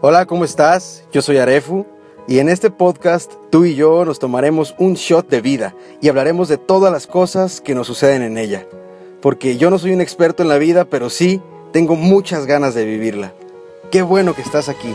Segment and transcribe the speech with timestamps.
[0.00, 1.02] Hola, ¿cómo estás?
[1.12, 1.84] Yo soy Arefu
[2.28, 6.46] y en este podcast tú y yo nos tomaremos un shot de vida y hablaremos
[6.46, 8.64] de todas las cosas que nos suceden en ella.
[9.20, 11.42] Porque yo no soy un experto en la vida, pero sí
[11.72, 13.32] tengo muchas ganas de vivirla.
[13.90, 14.94] Qué bueno que estás aquí.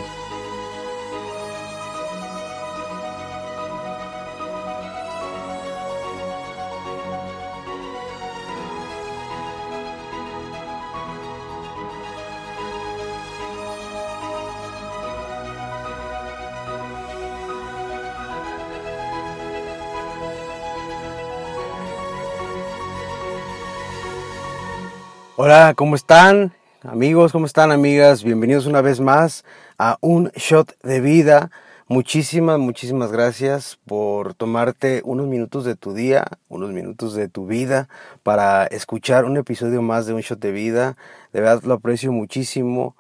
[25.55, 26.51] Hola, ¿cómo están?
[26.81, 28.23] Amigos, ¿cómo están amigas?
[28.23, 29.45] Bienvenidos una vez más
[29.77, 31.51] a un shot de vida.
[31.87, 37.87] Muchísimas, muchísimas gracias por tomarte unos minutos de tu día, unos minutos de tu vida
[38.23, 40.97] para escuchar un episodio más de un shot de vida.
[41.33, 42.95] De verdad lo aprecio muchísimo.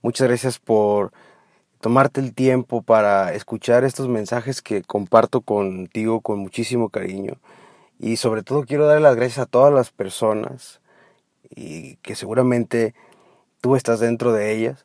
[0.00, 1.12] Muchas gracias por
[1.82, 7.34] tomarte el tiempo para escuchar estos mensajes que comparto contigo con muchísimo cariño.
[7.98, 10.80] Y sobre todo quiero dar las gracias a todas las personas
[11.54, 12.94] y que seguramente
[13.60, 14.84] tú estás dentro de ellas,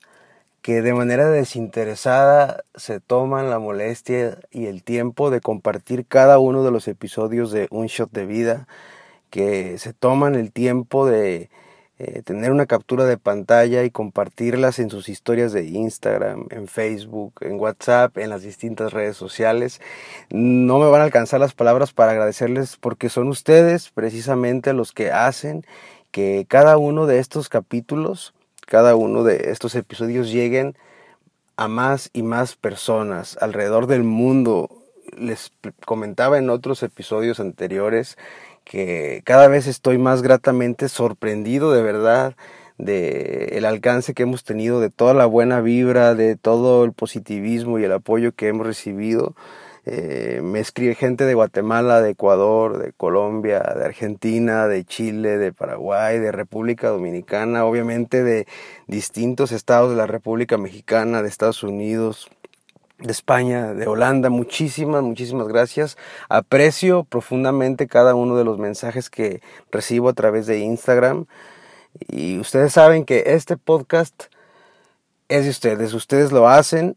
[0.61, 6.63] que de manera desinteresada se toman la molestia y el tiempo de compartir cada uno
[6.63, 8.67] de los episodios de Un Shot de Vida,
[9.29, 11.49] que se toman el tiempo de
[11.99, 17.33] eh, tener una captura de pantalla y compartirlas en sus historias de Instagram, en Facebook,
[17.41, 19.79] en WhatsApp, en las distintas redes sociales.
[20.29, 25.11] No me van a alcanzar las palabras para agradecerles porque son ustedes precisamente los que
[25.11, 25.65] hacen
[26.13, 28.35] que cada uno de estos capítulos,
[28.67, 30.77] cada uno de estos episodios lleguen
[31.57, 34.69] a más y más personas alrededor del mundo.
[35.17, 35.51] Les
[35.85, 38.15] comentaba en otros episodios anteriores
[38.63, 42.35] que cada vez estoy más gratamente sorprendido de verdad
[42.77, 47.79] de el alcance que hemos tenido, de toda la buena vibra, de todo el positivismo
[47.79, 49.35] y el apoyo que hemos recibido
[49.85, 55.51] eh, me escribe gente de Guatemala, de Ecuador, de Colombia, de Argentina, de Chile, de
[55.51, 58.47] Paraguay, de República Dominicana, obviamente de
[58.87, 62.29] distintos estados de la República Mexicana, de Estados Unidos,
[62.99, 64.29] de España, de Holanda.
[64.29, 65.97] Muchísimas, muchísimas gracias.
[66.29, 71.25] Aprecio profundamente cada uno de los mensajes que recibo a través de Instagram.
[72.07, 74.25] Y ustedes saben que este podcast
[75.27, 75.93] es de ustedes.
[75.93, 76.95] Ustedes lo hacen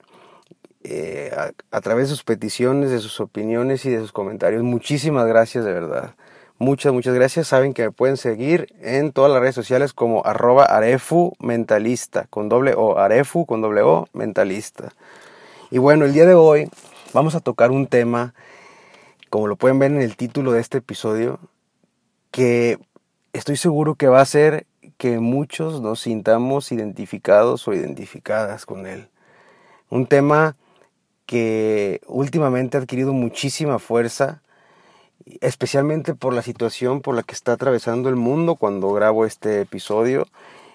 [0.89, 1.33] eh,
[1.73, 4.63] a, través de sus peticiones, de sus opiniones y de sus comentarios.
[4.63, 6.15] Muchísimas gracias de verdad.
[6.59, 7.49] Muchas, muchas gracias.
[7.49, 10.69] Saben que me pueden seguir en todas las redes sociales como arroba
[11.41, 14.93] mentalista, con doble O, arefu con doble O mentalista.
[15.73, 16.71] Y bueno, el día de hoy
[17.13, 18.33] vamos a tocar un tema,
[19.29, 21.41] como lo pueden ver en el título de este episodio,
[22.31, 22.79] que
[23.33, 24.67] estoy seguro que va a hacer
[24.99, 29.09] que muchos nos sintamos identificados o identificadas con él.
[29.91, 30.55] Un tema
[31.27, 34.43] que últimamente ha adquirido muchísima fuerza,
[35.41, 40.27] especialmente por la situación por la que está atravesando el mundo cuando grabo este episodio.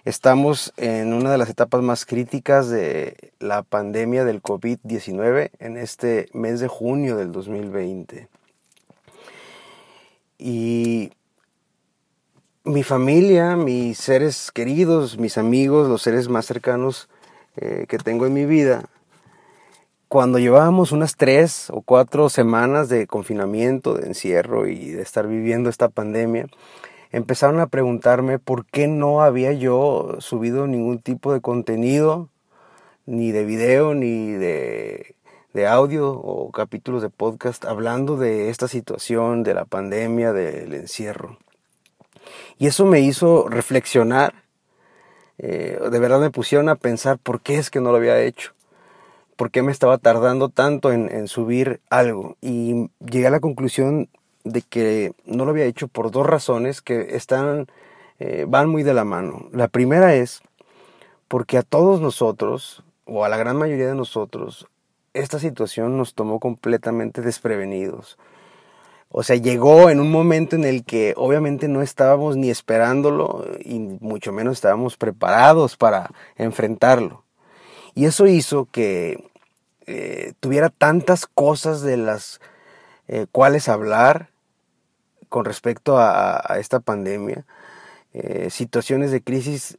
[0.03, 6.28] Estamos en una de las etapas más críticas de la pandemia del COVID-19 en este
[6.34, 8.28] mes de junio del 2020.
[10.38, 11.12] Y
[12.63, 17.09] mi familia, mis seres queridos, mis amigos, los seres más cercanos
[17.57, 18.85] eh, que tengo en mi vida,
[20.11, 25.69] cuando llevábamos unas tres o cuatro semanas de confinamiento, de encierro y de estar viviendo
[25.69, 26.47] esta pandemia,
[27.13, 32.27] empezaron a preguntarme por qué no había yo subido ningún tipo de contenido,
[33.05, 35.16] ni de video, ni de,
[35.66, 41.38] audio o capítulos de podcast hablando de esta situación, de la pandemia, del encierro.
[42.57, 44.33] Y eso me hizo reflexionar,
[45.38, 48.51] eh, de verdad me pusieron a pensar por qué es que no lo había hecho
[49.41, 52.38] por qué me estaba tardando tanto en, subir algo.
[52.42, 54.07] Y llegué a la conclusión
[54.44, 57.65] de que no lo había hecho por dos razones que están,
[58.19, 59.50] eh, van muy de la mano.
[59.51, 60.44] La primera es
[61.27, 64.68] porque a todos nosotros, o a la gran mayoría de nosotros,
[65.15, 68.19] esta situación nos tomó completamente desprevenidos.
[69.10, 73.80] O sea, llegó en un momento en el que obviamente no estábamos ni esperándolo y
[73.80, 77.24] mucho menos estábamos preparados para enfrentarlo.
[77.95, 79.31] Y eso hizo que
[79.93, 82.39] eh, tuviera tantas cosas de las
[83.09, 84.29] eh, cuales hablar
[85.27, 87.45] con respecto a, esta pandemia,
[88.13, 89.77] eh, situaciones de crisis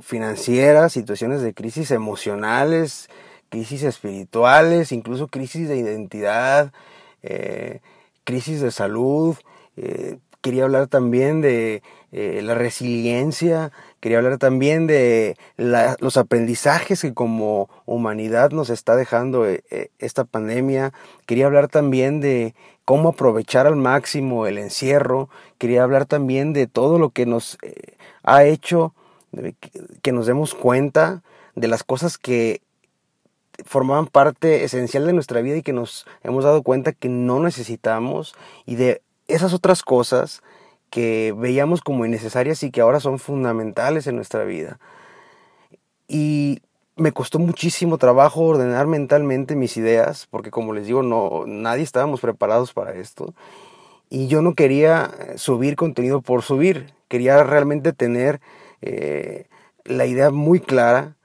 [0.00, 3.08] financieras, situaciones de crisis emocionales,
[3.48, 6.72] crisis espirituales, incluso crisis de identidad,
[8.24, 9.36] crisis de salud.
[10.40, 11.82] quería hablar también de
[12.12, 13.70] eh, la resiliencia,
[14.00, 20.24] quería hablar también de los aprendizajes que como humanidad nos está dejando eh, eh, esta
[20.24, 20.92] pandemia,
[21.26, 26.98] quería hablar también de cómo aprovechar al máximo el encierro, quería hablar también de todo
[26.98, 27.58] lo que nos
[28.24, 28.92] ha hecho
[30.02, 31.22] que nos demos cuenta
[31.54, 32.60] de las cosas que
[33.64, 38.34] formaban parte esencial de nuestra vida y que nos hemos dado cuenta que no necesitamos
[38.66, 40.42] y de esas otras cosas
[40.90, 44.78] que veíamos como innecesarias y que ahora son fundamentales en nuestra vida.
[46.08, 46.62] Y
[46.96, 52.20] me costó muchísimo trabajo ordenar mentalmente mis ideas, porque como les digo, no, nadie estábamos
[52.20, 53.34] preparados para esto.
[54.10, 58.40] Y yo no quería subir contenido por subir, quería realmente tener
[58.82, 59.46] eh,
[59.84, 61.16] la idea muy clara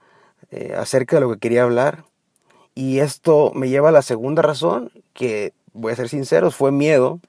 [0.50, 2.04] eh, acerca de lo que quería hablar.
[2.74, 7.20] Y esto me lleva a la segunda razón, que voy a ser sincero, fue miedo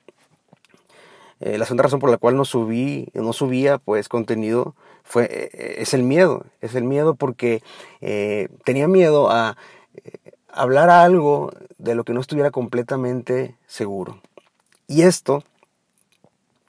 [1.39, 5.75] eh, la segunda razón por la cual no subí, no subía pues contenido fue, eh,
[5.79, 6.45] es el miedo.
[6.61, 7.61] Es el miedo porque
[8.01, 9.57] eh, tenía miedo a
[10.47, 14.21] hablar algo de lo que no estuviera completamente seguro.
[14.87, 15.43] Y esto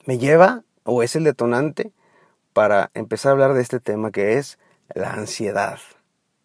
[0.05, 1.93] me lleva, o es el detonante,
[2.53, 4.59] para empezar a hablar de este tema que es
[4.95, 5.79] la ansiedad.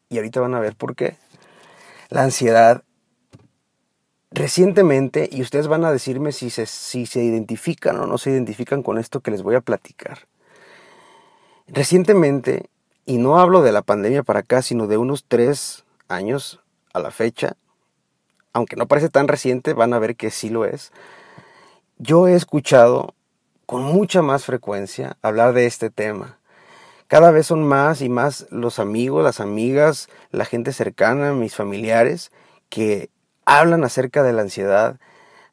[0.10, 1.18] Y ahorita van a ver por qué.
[2.10, 2.84] La ansiedad
[4.36, 8.82] Recientemente, y ustedes van a decirme si se, si se identifican o no se identifican
[8.82, 10.22] con esto que les voy a platicar.
[11.68, 12.68] Recientemente,
[13.06, 16.62] y no hablo de la pandemia para acá, sino de unos tres años
[16.94, 17.58] a la fecha,
[18.54, 20.92] aunque no parece tan reciente, van a ver que sí lo es,
[22.00, 23.14] yo he escuchado
[23.68, 26.40] con mucha más frecuencia hablar de este tema.
[27.08, 32.32] Cada vez son más y más los amigos, las amigas, la gente cercana, mis familiares,
[32.70, 33.12] que
[33.46, 35.00] hablan acerca de la ansiedad,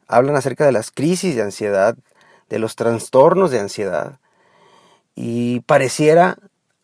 [0.06, 1.96] hablan acerca de las crisis de ansiedad,
[2.48, 4.19] de los trastornos de ansiedad.
[5.14, 6.37] Y pareciera,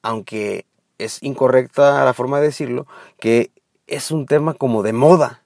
[0.03, 0.67] aunque
[0.99, 2.87] es incorrecta la forma de decirlo,
[3.19, 3.50] que
[3.87, 5.43] es un tema como de moda.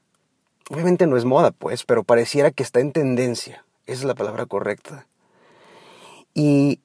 [0.71, 3.65] Obviamente no es moda, pues, pero pareciera que está en tendencia.
[3.87, 5.07] Esa es la palabra correcta.
[6.33, 6.81] Y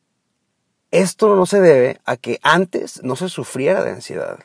[0.92, 4.40] esto no se debe a que antes no se sufriera de ansiedad.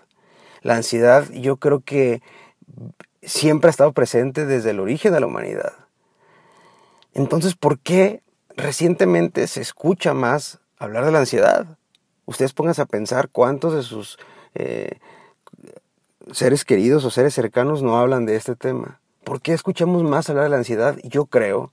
[0.62, 2.22] La ansiedad yo creo que
[3.22, 5.72] siempre ha estado presente desde el origen de la humanidad.
[7.12, 8.22] Entonces, ¿por qué
[8.56, 11.78] recientemente se escucha más hablar de la ansiedad?
[12.26, 14.18] Ustedes pónganse a pensar cuántos de sus
[14.54, 14.98] eh,
[16.32, 19.00] seres queridos o seres cercanos no hablan de este tema.
[19.24, 20.96] ¿Por qué escuchamos más hablar de la ansiedad?
[21.02, 21.72] Yo creo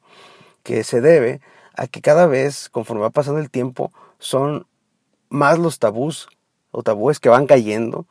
[0.63, 1.41] que se debe
[1.75, 4.65] a que cada vez, conforme va pasando el tiempo, son
[5.29, 6.27] más los tabús
[6.71, 8.05] o tabúes que van cayendo,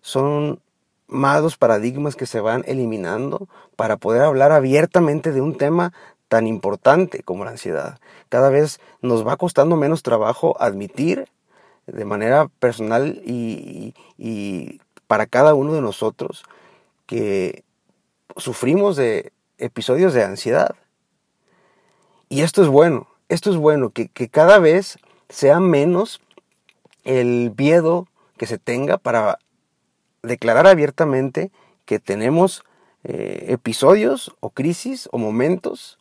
[0.00, 0.60] son
[1.08, 5.92] más los paradigmas que se van eliminando para poder hablar abiertamente de un tema
[6.28, 7.98] tan importante como la ansiedad.
[8.28, 11.28] Cada vez nos va costando menos trabajo admitir
[11.86, 13.94] de manera personal y,
[15.06, 16.44] para cada uno de nosotros
[17.06, 17.62] que
[18.36, 20.74] sufrimos de episodios de ansiedad.
[22.28, 24.98] Y esto es bueno, esto es bueno, que, que cada vez
[25.28, 26.20] sea menos
[27.04, 29.38] el miedo que se tenga para
[30.26, 31.50] declarar abiertamente
[31.84, 32.64] que tenemos
[33.04, 35.98] eh, episodios o crisis o momentos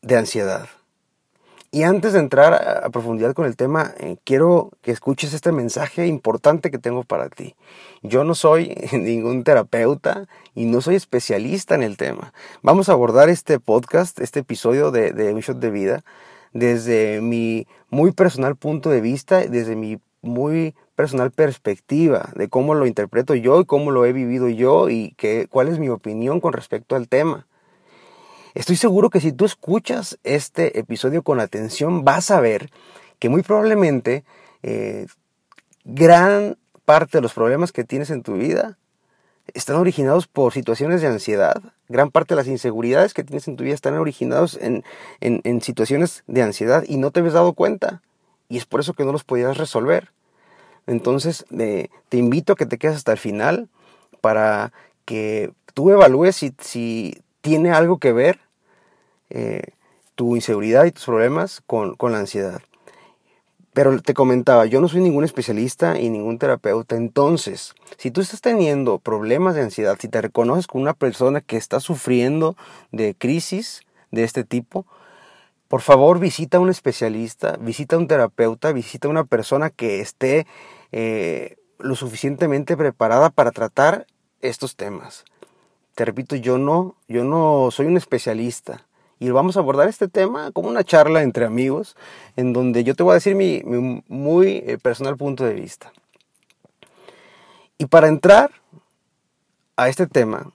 [0.00, 0.68] de ansiedad.
[1.70, 6.06] Y antes de entrar a, profundidad con el tema, eh, quiero que escuches este mensaje
[6.06, 7.56] importante que tengo para ti.
[8.02, 12.32] Yo no soy ningún terapeuta y no soy especialista en el tema.
[12.62, 16.04] Vamos a abordar este podcast, este episodio de, de Un Shot de Vida,
[16.52, 22.84] desde mi muy personal punto de vista, desde mi muy personal perspectiva de cómo lo
[22.84, 26.52] interpreto yo y cómo lo he vivido yo y que, cuál es mi opinión con
[26.52, 27.46] respecto al tema.
[28.54, 32.72] Estoy seguro que si tú escuchas este episodio con atención vas a ver
[33.20, 34.24] que muy probablemente
[34.64, 35.06] eh,
[35.84, 38.76] gran parte de los problemas que tienes en tu vida
[39.54, 41.62] están originados por situaciones de ansiedad.
[41.88, 44.82] Gran parte de las inseguridades que tienes en tu vida están originados en,
[45.20, 48.02] en situaciones de ansiedad y no te habías dado cuenta.
[48.48, 50.10] Y es por eso que no los podías resolver.
[50.88, 53.68] Entonces, te invito a que te quedes hasta el final
[54.22, 54.72] para
[55.04, 58.40] que tú evalúes si, tiene algo que ver
[59.30, 59.62] eh,
[60.14, 62.62] tu inseguridad y tus problemas con, con la ansiedad.
[63.74, 66.96] Pero te comentaba, yo no soy ningún especialista y ningún terapeuta.
[66.96, 71.58] Entonces, si tú estás teniendo problemas de ansiedad, si te reconoces como una persona que
[71.58, 72.56] está sufriendo
[72.92, 74.86] de crisis de este tipo,
[75.68, 80.00] por favor visita a un especialista, visita a un terapeuta, visita a una persona que
[80.00, 80.46] esté
[80.92, 84.06] eh, lo suficientemente preparada para tratar
[84.40, 85.24] estos temas.
[85.94, 88.86] Te repito, yo no, yo no soy un especialista
[89.18, 91.96] Y vamos a abordar este tema como una charla entre amigos,
[92.36, 93.62] en donde yo te voy a decir mi,
[94.06, 95.92] muy eh, personal punto de vista.
[97.78, 98.52] Y para entrar
[99.76, 100.52] a este tema,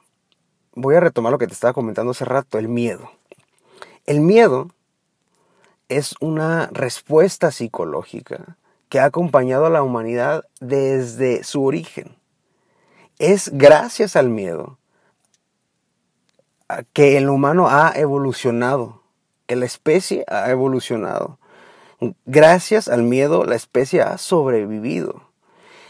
[0.75, 3.12] voy a retomar lo que te estaba comentando hace rato, el miedo.
[4.06, 4.70] El miedo
[5.90, 8.58] es una respuesta psicológica
[8.94, 12.16] que ha acompañado a la humanidad desde su origen.
[13.18, 14.78] Es gracias al miedo
[16.94, 19.02] que el humano ha evolucionado,
[19.48, 21.40] que la especie ha evolucionado.
[22.28, 25.24] Gracias al miedo la especie ha sobrevivido.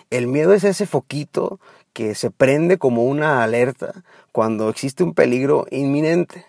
[0.09, 1.59] El miedo es ese foquito
[1.91, 6.45] que se prende como una alerta cuando existe un peligro inminente.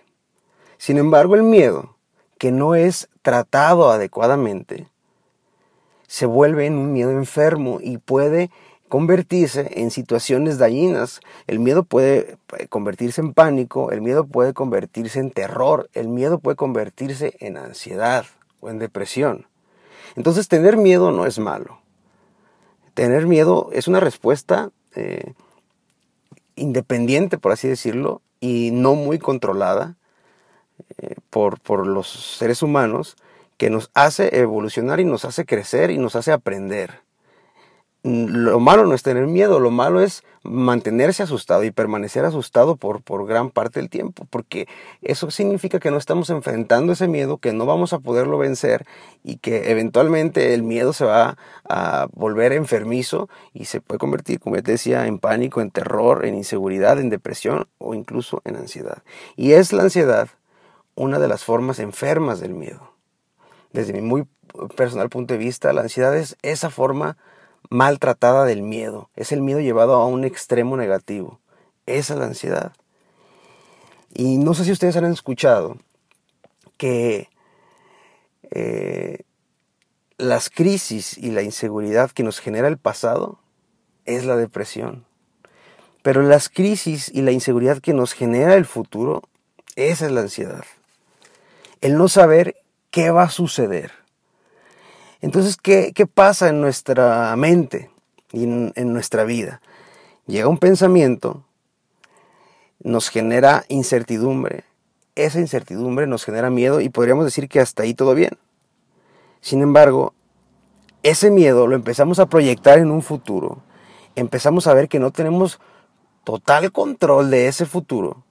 [0.79, 1.97] Sin embargo, el miedo,
[2.39, 4.87] que no es tratado adecuadamente,
[6.15, 8.49] se vuelve en un miedo enfermo y puede
[8.89, 11.19] convertirse en situaciones dañinas.
[11.49, 16.39] El miedo puede eh, convertirse en pánico, el miedo puede convertirse en terror, el miedo
[16.39, 18.27] puede convertirse en ansiedad
[18.61, 19.49] o en depresión.
[20.15, 21.81] Entonces tener miedo no es malo.
[22.95, 25.33] Tener miedo es una respuesta eh,
[26.55, 29.97] independiente, por así decirlo, y no muy controlada
[30.99, 33.17] eh, por, por los seres humanos,
[33.57, 37.05] que nos hace evolucionar y nos hace crecer y nos hace aprender
[38.05, 43.27] lo malo no es tener miedo, lo malo es mantenerse asustado y permanecer asustado por,
[43.27, 44.69] gran parte del tiempo, porque
[45.01, 48.85] eso significa que no estamos enfrentando ese miedo, que no vamos a poderlo vencer
[49.23, 54.57] y que eventualmente el miedo se va a volver enfermizo y se puede convertir, como
[54.57, 59.03] te decía, en pánico, en terror, en inseguridad, en depresión o incluso en ansiedad.
[59.35, 60.29] Y es la ansiedad
[60.95, 62.94] una de las formas enfermas del miedo.
[63.75, 64.25] Desde mi muy
[64.77, 67.17] personal punto de vista, la ansiedad es esa forma
[67.71, 69.11] maltratada del miedo.
[69.17, 71.41] Es el miedo llevado a un extremo negativo.
[71.85, 72.73] Esa es la ansiedad.
[74.15, 75.77] Y no sé si ustedes han escuchado
[76.77, 77.29] que
[78.53, 79.25] eh,
[80.19, 83.41] las crisis y la inseguridad que nos genera el pasado
[84.05, 85.05] es la depresión.
[86.03, 89.25] Pero las crisis y la inseguridad que nos genera el futuro,
[89.75, 90.65] esa es la ansiedad.
[91.81, 92.55] El no saber
[92.95, 94.05] qué va a suceder
[95.25, 97.91] entonces, ¿qué, pasa en nuestra mente
[98.31, 99.63] y en, en nuestra vida?
[100.27, 101.47] Llega un pensamiento,
[102.81, 104.65] nos genera incertidumbre,
[105.15, 108.37] esa incertidumbre nos genera miedo y podríamos decir que hasta ahí todo bien.
[109.41, 110.13] Sin embargo,
[111.03, 113.63] ese miedo lo empezamos a proyectar en un futuro,
[114.17, 115.59] empezamos a ver que no tenemos
[116.25, 118.25] total control de ese futuro,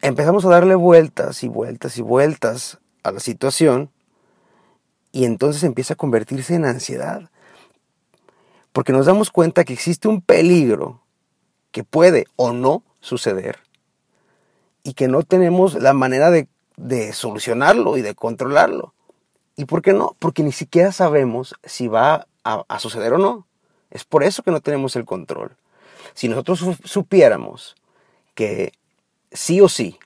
[0.00, 3.90] empezamos a darle vueltas y vueltas y vueltas a la situación
[5.12, 7.30] y entonces empieza a convertirse en ansiedad.
[8.72, 11.02] Porque nos damos cuenta que existe un peligro
[11.70, 13.58] que puede o no suceder
[14.82, 16.48] y que no tenemos la manera de,
[17.12, 18.94] solucionarlo y de controlarlo.
[19.56, 20.16] ¿Y por qué no?
[20.18, 23.46] Porque ni siquiera sabemos si va a, a suceder o no.
[23.90, 25.56] Es por eso que no tenemos el control.
[26.14, 27.76] Si nosotros supiéramos
[28.34, 28.72] que
[29.30, 29.98] sí o sí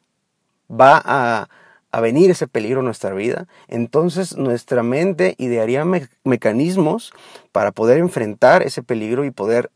[0.68, 1.48] va a
[1.96, 5.82] a venir ese peligro en nuestra vida, entonces nuestra mente idearía
[6.24, 7.14] mecanismos
[7.52, 9.70] para poder enfrentar ese peligro y poder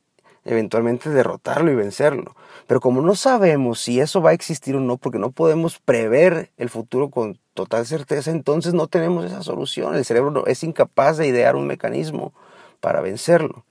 [0.45, 2.37] eventualmente derrotarlo y vencerlo.
[2.67, 6.51] Pero como no sabemos si eso va a existir o no, porque no podemos prever
[6.59, 9.95] el futuro con total certeza, entonces no tenemos esa solución.
[9.95, 12.35] El cerebro es incapaz de idear un mecanismo
[12.81, 13.65] para vencerlo.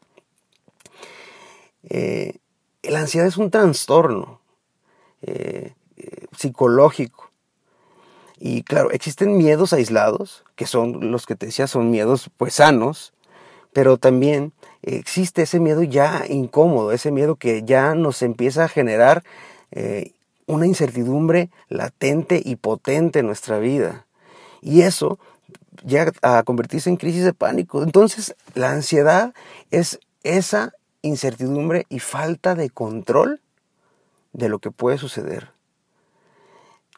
[1.84, 2.40] Eh,
[2.82, 4.42] la ansiedad es un trastorno
[5.22, 7.29] eh, eh, psicológico
[8.40, 13.14] y claro, existen miedos aislados, que son los que te decía, son miedos pues sanos,
[13.74, 19.24] pero también existe ese miedo ya incómodo, ese miedo que ya nos empieza a generar
[19.72, 20.14] eh,
[20.46, 24.06] una incertidumbre latente y potente en nuestra vida.
[24.62, 25.20] Y eso
[25.86, 27.84] llega a convertirse en crisis de pánico.
[27.84, 29.34] Entonces, la ansiedad
[29.70, 33.42] es esa incertidumbre y falta de control
[34.32, 35.52] de lo que puede suceder.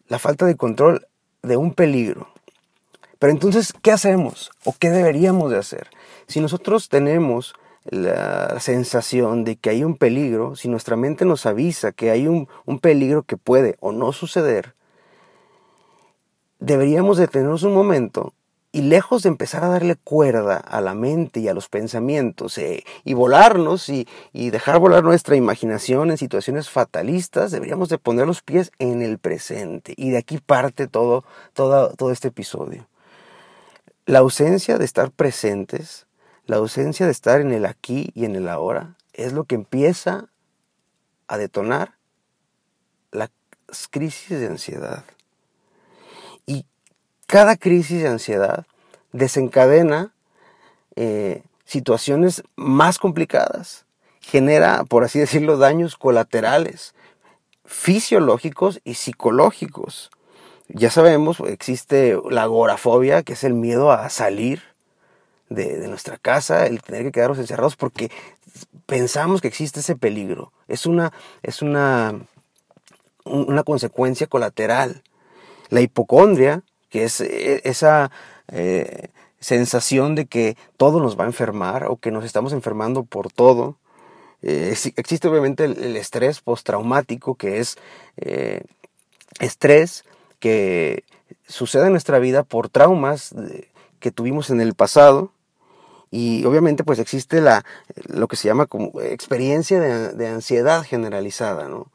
[0.08, 1.08] La falta de control
[1.44, 2.28] de un peligro.
[3.20, 4.52] Pero entonces, ¿qué hacemos?
[4.64, 5.90] ¿O qué deberíamos de hacer?
[6.28, 7.54] Si nosotros tenemos
[7.86, 12.48] la sensación de que hay un peligro, si nuestra mente nos avisa que hay un,
[12.66, 14.76] un peligro que puede o no suceder,
[16.60, 18.34] deberíamos detenernos un momento
[18.72, 22.86] y lejos de empezar a darle cuerda a la mente y a los pensamientos eh,
[23.04, 28.72] y volarnos y, dejar volar nuestra imaginación en situaciones fatalistas, deberíamos de poner los pies
[28.80, 29.94] en el presente.
[29.98, 31.24] Y de aquí parte todo,
[31.54, 32.88] todo, todo este episodio.
[34.06, 36.08] La ausencia de estar presentes,
[36.46, 40.30] la ausencia de estar en el aquí y en el ahora, es lo que empieza
[41.28, 41.96] a detonar
[43.12, 43.30] las
[43.90, 45.04] crisis de ansiedad.
[47.32, 48.66] Cada crisis de ansiedad
[49.14, 50.12] desencadena
[50.98, 53.86] eh, situaciones más complicadas,
[54.20, 56.94] genera, por así decirlo, daños colaterales,
[57.64, 60.12] fisiológicos y psicológicos.
[60.68, 64.64] Ya sabemos, existe la agorafobia, que es el miedo a salir
[65.48, 68.12] de, nuestra casa, el tener que quedarnos encerrados porque
[68.88, 70.52] pensamos que existe ese peligro.
[70.68, 72.26] Es una, es una,
[73.24, 75.02] una consecuencia colateral.
[75.70, 78.12] La hipocondria, que es eh, esa
[78.50, 79.08] eh,
[79.40, 83.78] sensación de que todo nos va a enfermar o que nos estamos enfermando por todo.
[84.44, 87.78] Eh, existe obviamente el, estrés postraumático, que es
[89.40, 90.04] estrés
[90.40, 91.04] que
[91.48, 93.34] sucede en nuestra vida por traumas
[94.00, 95.32] que tuvimos en el pasado
[96.12, 97.64] y obviamente pues existe la,
[98.08, 101.88] lo que se llama como experiencia de, ansiedad generalizada, ¿no?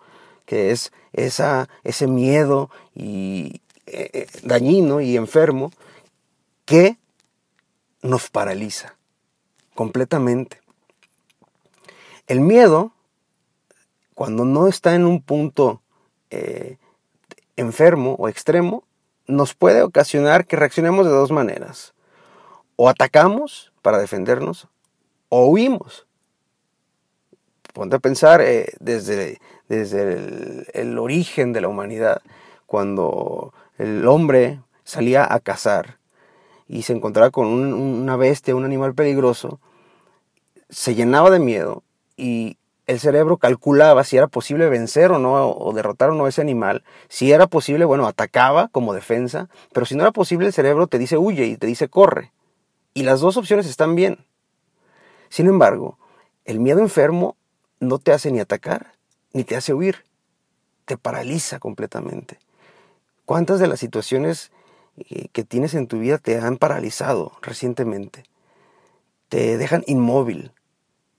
[0.46, 5.70] que es esa, ese miedo y, eh, eh, dañino y enfermo
[6.64, 6.96] que
[8.02, 8.96] nos paraliza
[9.76, 10.60] completamente.
[12.26, 12.90] El miedo,
[14.14, 15.82] cuando no está en un punto
[16.30, 16.78] eh,
[17.54, 18.82] enfermo o extremo,
[19.28, 21.94] nos puede ocasionar que reaccionemos de dos maneras.
[22.74, 24.66] O atacamos para defendernos
[25.28, 26.08] o huimos.
[27.72, 28.42] Ponte a pensar
[28.80, 29.38] desde,
[29.68, 32.22] desde el, origen de la humanidad,
[32.66, 35.98] cuando el hombre salía a cazar
[36.68, 39.60] y se encontraba con una bestia, un animal peligroso,
[40.68, 41.82] se llenaba de miedo
[42.16, 46.40] y el cerebro calculaba si era posible vencer o no, o derrotar o no ese
[46.40, 46.84] animal.
[47.08, 50.98] Si era posible, bueno, atacaba como defensa, pero si no era posible, el cerebro te
[50.98, 52.32] dice huye y te dice corre.
[52.94, 54.24] Y las dos opciones están bien.
[55.28, 55.98] Sin embargo,
[56.44, 57.36] el miedo enfermo
[57.80, 58.92] no te hace ni atacar,
[59.32, 60.04] ni te hace huir.
[60.84, 62.38] Te paraliza completamente.
[63.26, 64.52] ¿Cuántas de las situaciones
[64.96, 68.22] eh, que tienes en tu vida te han paralizado recientemente?
[69.28, 70.52] Te dejan inmóvil.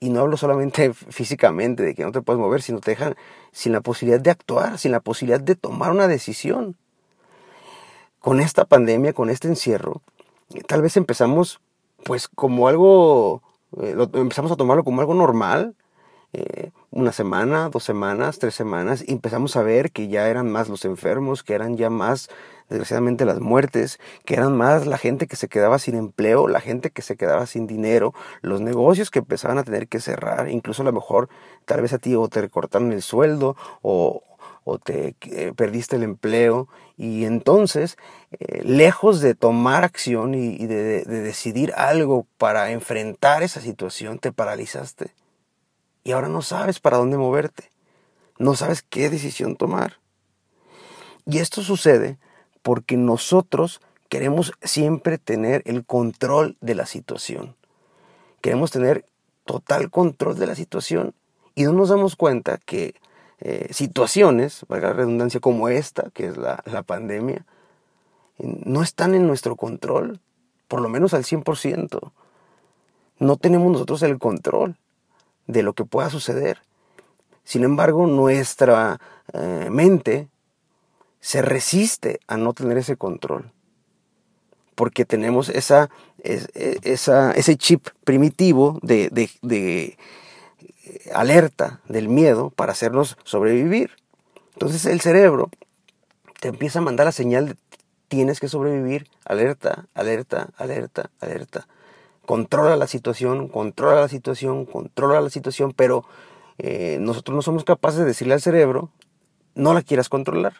[0.00, 3.14] Y no hablo solamente físicamente de que no te puedes mover, sino te dejan
[3.52, 6.76] sin la posibilidad de actuar, sin la posibilidad de tomar una decisión.
[8.20, 10.00] Con esta pandemia, con este encierro,
[10.54, 11.60] eh, tal vez empezamos
[12.04, 13.42] pues como algo,
[13.82, 15.74] eh, empezamos a tomarlo como algo normal,
[16.98, 20.84] una semana, dos semanas, tres semanas, y empezamos a ver que ya eran más los
[20.84, 22.28] enfermos, que eran ya más,
[22.68, 26.90] desgraciadamente, las muertes, que eran más la gente que se quedaba sin empleo, la gente
[26.90, 30.86] que se quedaba sin dinero, los negocios que empezaban a tener que cerrar, incluso a
[30.86, 31.28] lo mejor
[31.64, 34.22] tal vez a ti o te recortaron el sueldo o,
[34.64, 37.96] o te eh, perdiste el empleo y entonces,
[38.32, 45.12] eh, lejos de tomar acción y, de, decidir algo para enfrentar esa situación, te paralizaste.
[46.08, 47.70] Y ahora no sabes para dónde moverte.
[48.38, 49.98] No sabes qué decisión tomar.
[51.26, 52.16] Y esto sucede
[52.62, 57.56] porque nosotros queremos siempre tener el control de la situación.
[58.40, 59.04] Queremos tener
[59.44, 61.12] total control de la situación
[61.54, 62.94] y no nos damos cuenta que
[63.40, 67.44] eh, situaciones, valga la redundancia, como esta, que es la, pandemia,
[68.38, 70.20] no están en nuestro control,
[70.68, 72.12] por lo menos al 100%.
[73.18, 74.78] No tenemos nosotros el control
[75.48, 76.62] de lo que pueda suceder.
[77.42, 79.00] Sin embargo, nuestra
[79.32, 80.28] eh, mente
[81.18, 83.50] se resiste a no tener ese control.
[84.76, 85.90] Porque tenemos esa,
[86.22, 89.98] esa ese chip primitivo de, de
[91.12, 93.90] alerta del miedo para hacernos sobrevivir.
[94.52, 95.50] Entonces el cerebro
[96.40, 97.56] te empieza a mandar la señal de
[98.08, 101.68] tienes que sobrevivir, alerta, alerta, alerta, alerta.
[102.28, 106.04] Controla la situación, controla la situación, controla la situación, pero
[106.58, 108.90] eh, nosotros no somos capaces de decirle al cerebro,
[109.54, 110.52] no la quieras controlar.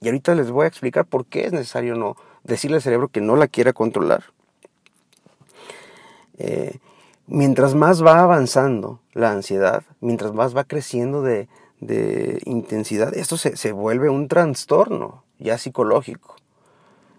[0.00, 3.20] Y ahorita les voy a explicar por qué es necesario no decirle al cerebro que
[3.20, 4.24] no la quiera controlar.
[6.38, 6.78] Eh,
[7.26, 11.48] mientras más va avanzando la ansiedad, mientras más va creciendo de,
[12.46, 16.36] intensidad, esto se, se, vuelve un trastorno ya psicológico.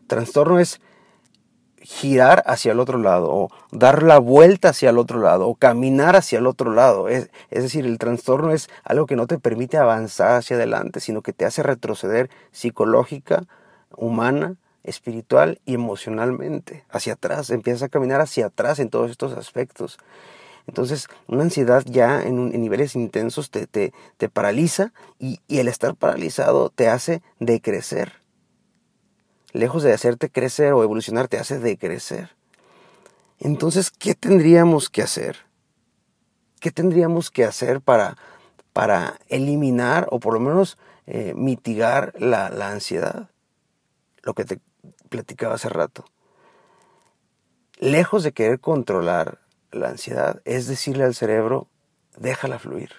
[0.08, 0.82] Trastorno es
[1.90, 6.16] girar hacia el otro lado, o dar la vuelta hacia el otro lado, o caminar
[6.16, 7.10] hacia el otro lado.
[7.10, 11.24] Es, es decir, el trastorno es algo que no te permite avanzar hacia adelante, sino
[11.24, 13.46] que te hace retroceder psicológica,
[13.98, 19.98] humana, espiritual y emocionalmente, hacia atrás, empiezas a caminar hacia atrás en todos estos aspectos.
[20.68, 26.70] Entonces, una ansiedad ya en, niveles intensos te, te, paraliza y, y, el estar paralizado
[26.70, 28.19] te hace decrecer.
[29.54, 32.36] Lejos de hacerte crecer o evolucionar, te hace decrecer.
[33.40, 35.38] Entonces, ¿qué tendríamos que hacer?
[36.60, 38.18] ¿Qué tendríamos que hacer para,
[38.74, 43.30] para eliminar o por lo menos eh, mitigar la, la ansiedad?
[44.24, 44.60] lo que te
[45.10, 46.06] platicaba hace rato.
[47.80, 49.40] Lejos de querer controlar
[49.72, 51.68] la ansiedad, es decirle al cerebro,
[52.18, 52.92] déjala fluir,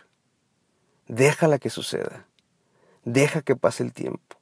[1.07, 2.27] déjala que suceda,
[3.05, 4.37] deja que pase el tiempo,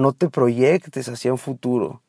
[0.00, 2.02] no te proyectes hacia un futuro,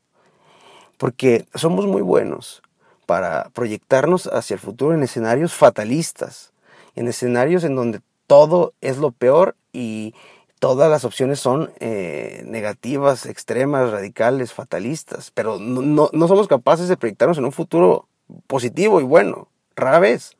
[0.97, 2.61] porque somos muy buenos
[3.05, 6.53] para proyectarnos hacia el futuro en escenarios fatalistas,
[6.95, 10.13] en escenarios en donde todo es lo peor y
[10.59, 16.97] todas las opciones son eh, negativas, extremas, radicales, fatalistas, pero no, no, somos capaces de
[16.97, 18.07] proyectarnos en un futuro
[18.45, 20.37] positivo y bueno, rara vez,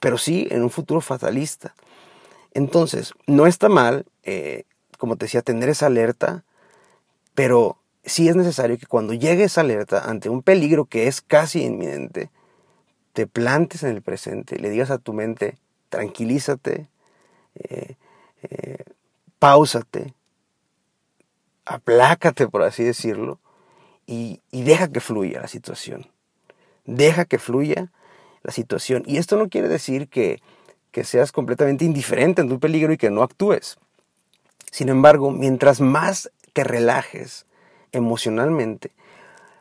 [0.00, 1.74] pero sí en un futuro fatalista.
[2.52, 4.64] Entonces, no está mal, eh,
[4.98, 6.44] como te decía, tener esa alerta,
[7.38, 11.62] pero sí es necesario que cuando llegue esa alerta ante un peligro que es casi
[11.62, 12.32] inminente,
[13.12, 15.56] te plantes en el presente, le digas a tu mente,
[15.88, 16.88] tranquilízate,
[17.54, 17.94] eh,
[19.38, 20.14] pausate,
[21.64, 23.38] aplácate, por así decirlo,
[24.04, 26.10] y, deja que fluya la situación.
[26.86, 27.92] Deja que fluya
[28.42, 29.04] la situación.
[29.06, 30.42] Y esto no quiere decir que,
[30.90, 33.78] que seas completamente indiferente en tu peligro y que no actúes.
[34.72, 37.46] Sin embargo, mientras más te relajes
[37.92, 38.90] emocionalmente,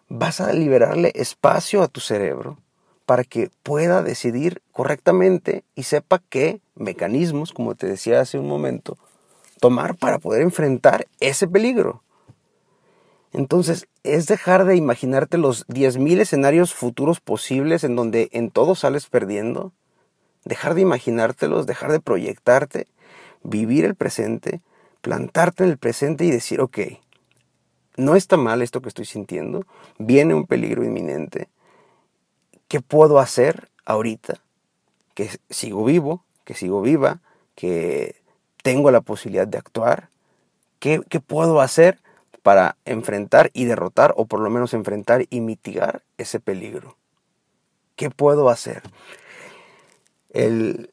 [0.10, 2.58] vas a liberarle espacio a tu cerebro
[3.06, 8.98] para que pueda decidir correctamente y sepa qué mecanismos, como te decía hace un momento,
[9.60, 12.02] tomar para poder enfrentar ese peligro.
[13.32, 19.06] Entonces, es dejar de imaginarte los 10.000 escenarios futuros posibles en donde en todo sales
[19.06, 19.72] perdiendo.
[20.46, 22.88] Dejar de imaginártelos, dejar de proyectarte,
[23.44, 24.62] vivir el presente,
[25.08, 26.80] plantarte en el presente y decir, ok,
[27.96, 29.66] no está mal esto que estoy sintiendo,
[29.98, 31.48] viene un peligro inminente.
[32.68, 34.42] ¿Qué puedo hacer ahorita?
[35.14, 37.22] Que sigo vivo, que sigo viva,
[37.56, 38.22] que
[38.64, 40.10] tengo la posibilidad de actuar,
[40.80, 42.00] ¿qué, puedo hacer
[42.44, 46.98] para enfrentar y derrotar, o por lo menos enfrentar y mitigar ese peligro?
[47.96, 48.84] ¿Qué puedo hacer?
[50.32, 50.92] El,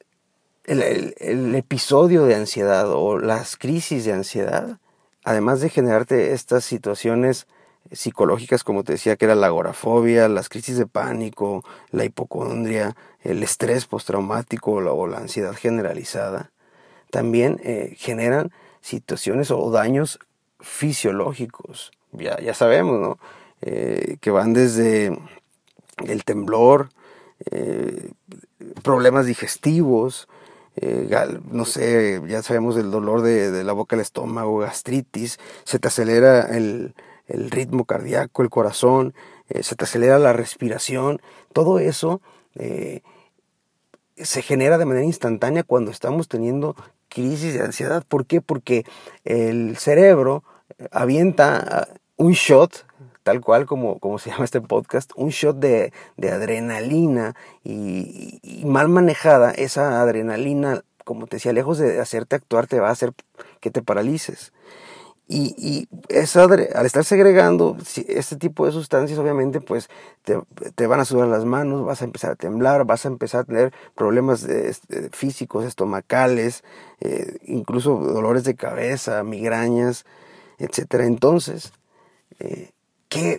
[0.64, 4.78] el, episodio de ansiedad o las crisis de ansiedad,
[5.24, 7.46] además de generarte estas situaciones
[7.92, 13.42] psicológicas, como te decía, que era la agorafobia, las crisis de pánico, la hipocondria, el
[13.42, 16.50] estrés postraumático o la ansiedad generalizada,
[17.10, 20.18] también eh, generan situaciones o daños
[20.60, 21.92] fisiológicos.
[22.12, 23.18] Ya, ya sabemos, ¿no?
[23.60, 25.16] Eh, que van desde
[26.06, 26.90] el temblor,
[27.50, 28.10] eh,
[28.82, 30.28] problemas digestivos,
[31.50, 36.42] no sé, ya sabemos del dolor de, la boca, el estómago, gastritis, se te acelera
[36.56, 36.94] el,
[37.26, 39.14] el ritmo cardíaco, el corazón,
[39.60, 41.20] se te acelera la respiración,
[41.52, 42.20] todo eso
[44.16, 46.76] se genera de manera instantánea cuando estamos teniendo
[47.08, 48.04] crisis de ansiedad.
[48.06, 48.40] ¿Por qué?
[48.40, 48.84] Porque
[49.24, 50.44] el cerebro
[50.90, 52.86] avienta un shot,
[53.24, 57.34] tal cual como, como se llama este podcast, un shot de, adrenalina
[57.64, 62.92] y, mal manejada, esa adrenalina, como te decía, lejos de hacerte actuar, te va a
[62.92, 63.12] hacer
[63.60, 64.52] que te paralices.
[65.26, 65.88] Y, y
[66.74, 69.88] al estar segregando este tipo de sustancias, obviamente, pues
[70.22, 73.44] te, van a sudar las manos, vas a empezar a temblar, vas a empezar a
[73.44, 76.62] tener problemas este, físicos, estomacales,
[77.00, 80.04] eh, incluso dolores de cabeza, migrañas,
[80.58, 80.96] etc.
[81.00, 81.72] Entonces,
[82.38, 82.72] eh,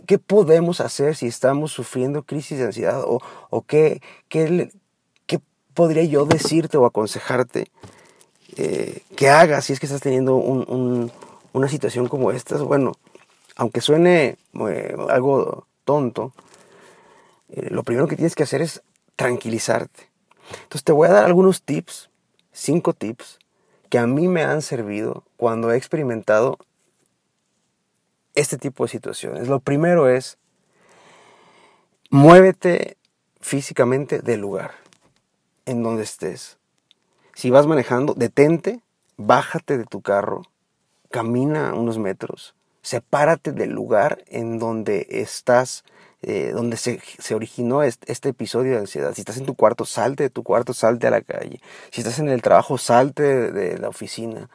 [0.06, 3.04] ¿qué, podemos hacer si estamos sufriendo crisis de ansiedad?
[3.04, 4.72] ¿O, o qué, qué,
[5.74, 7.68] podría yo decirte o aconsejarte
[8.56, 11.12] eh, que hagas si es que estás teniendo un
[11.56, 12.92] una situación como esta, bueno,
[13.56, 14.38] aunque suene
[14.70, 16.34] eh, algo tonto,
[17.50, 18.84] eh, lo primero que tienes que hacer es
[19.16, 20.10] tranquilizarte.
[20.64, 22.10] Entonces te voy a dar algunos tips,
[22.52, 23.40] cinco tips,
[23.90, 26.58] que a mí me han servido cuando he experimentado
[28.36, 29.48] este tipo de situaciones.
[29.48, 30.38] Lo primero es,
[32.10, 32.98] muévete
[33.42, 34.72] físicamente del lugar
[35.66, 36.58] en donde estés.
[37.34, 38.82] Si vas manejando, detente,
[39.18, 40.44] bájate de tu carro,
[41.12, 45.84] camina unos metros, sepárate del lugar en donde estás,
[46.22, 47.02] eh, donde se,
[47.34, 49.14] originó este, episodio de ansiedad.
[49.14, 51.62] Si estás en tu cuarto, salte de tu cuarto, salte a la calle.
[51.92, 54.50] Si estás en el trabajo, salte de, la oficina.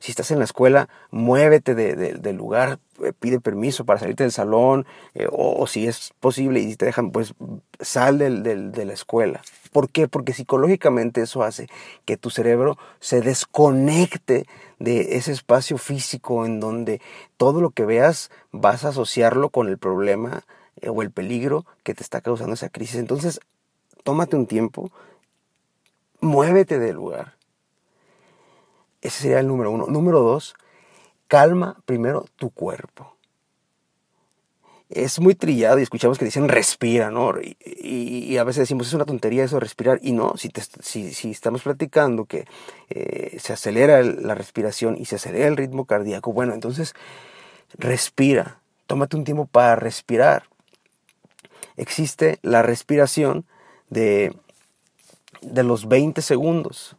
[0.00, 4.86] Si estás en la escuela, muévete del lugar, eh, pide permiso para salirte del salón,
[5.14, 7.34] eh, o, si es posible y te dejan, pues
[7.80, 9.42] sal de la escuela.
[9.72, 10.08] ¿Por qué?
[10.08, 11.68] Porque psicológicamente eso hace
[12.04, 14.46] que tu cerebro se desconecte
[14.78, 17.00] de ese espacio físico en donde
[17.36, 20.44] todo lo que veas vas a asociarlo con el problema
[20.80, 22.96] eh, o el peligro que te está causando esa crisis.
[22.96, 23.40] Entonces,
[24.04, 24.90] tómate un tiempo,
[26.20, 27.37] muévete del lugar.
[29.00, 29.86] Ese sería el número uno.
[29.86, 30.54] Número dos,
[31.28, 33.14] calma primero tu cuerpo.
[34.88, 37.34] es muy trillado y escuchamos que dicen respira, ¿no?
[37.40, 42.24] Y, a veces decimos es una tontería eso de respirar y no, si, estamos platicando
[42.24, 42.46] que
[42.88, 46.94] eh, se acelera la respiración y se acelera el ritmo cardíaco, bueno, entonces
[47.74, 50.44] respira, tómate un tiempo para respirar.
[51.76, 53.44] Existe la respiración
[53.90, 54.34] de,
[55.42, 56.96] de los 20 segundos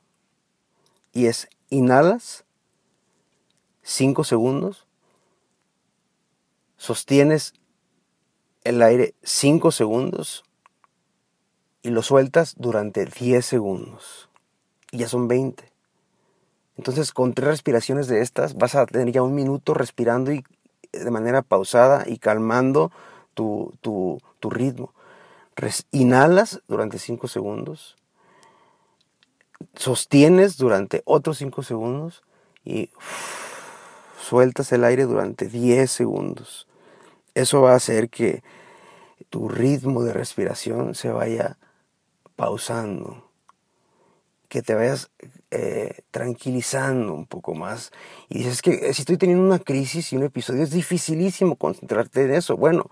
[1.11, 2.45] y es inhalas
[3.83, 4.87] 5 segundos,
[6.77, 7.53] sostienes
[8.63, 10.43] el aire 5 segundos
[11.81, 14.29] y lo sueltas durante 10 segundos.
[14.91, 15.71] Y ya son 20.
[16.77, 20.43] Entonces, con tres respiraciones de estas, vas a tener ya un minuto respirando y
[20.91, 22.91] de manera pausada y calmando
[23.33, 24.93] tu, ritmo.
[25.91, 27.95] inhalas durante 5 segundos,
[29.75, 32.23] sostienes durante otros 5 segundos
[32.63, 32.89] y
[34.19, 36.67] sueltas el aire durante 10 segundos.
[37.33, 38.43] Eso va a hacer que
[39.29, 41.57] tu ritmo de respiración se vaya
[42.35, 43.29] pausando,
[44.47, 45.11] que te vayas
[45.51, 47.91] eh, tranquilizando un poco más.
[48.29, 52.23] Y dices que eh, si estoy teniendo una crisis y un episodio, es dificilísimo concentrarte
[52.23, 52.57] en eso.
[52.57, 52.89] Bueno,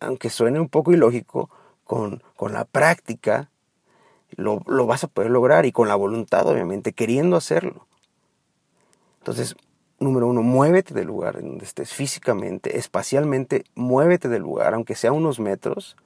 [0.00, 1.50] aunque suene un poco ilógico,
[1.84, 3.50] con, con la práctica
[4.30, 7.86] lo, lo vas a poder lograr y con la voluntad, obviamente, queriendo hacerlo.
[9.18, 9.56] Entonces,
[9.98, 15.12] número uno, muévete del lugar en donde estés físicamente, espacialmente, muévete del lugar, aunque sea
[15.12, 15.96] unos metros.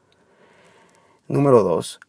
[1.29, 2.01] Número dos,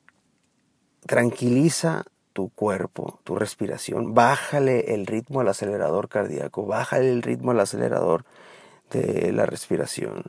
[1.06, 7.60] tranquiliza tu cuerpo, tu respiración, bájale el ritmo al acelerador cardíaco, bájale el ritmo al
[7.60, 8.26] acelerador
[8.90, 10.26] de la respiración.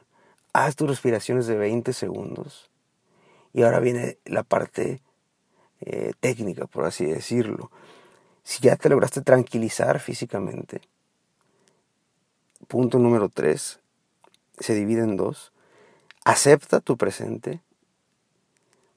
[0.53, 2.71] Haz tus respiraciones de 20 segundos.
[3.53, 5.03] Y ahora viene la parte
[5.85, 7.71] eh, técnica, por así decirlo.
[8.45, 10.81] Si ya te lograste tranquilizar físicamente,
[12.69, 13.81] punto número tres,
[14.59, 15.53] se divide en dos.
[16.25, 17.61] Acepta tu presente.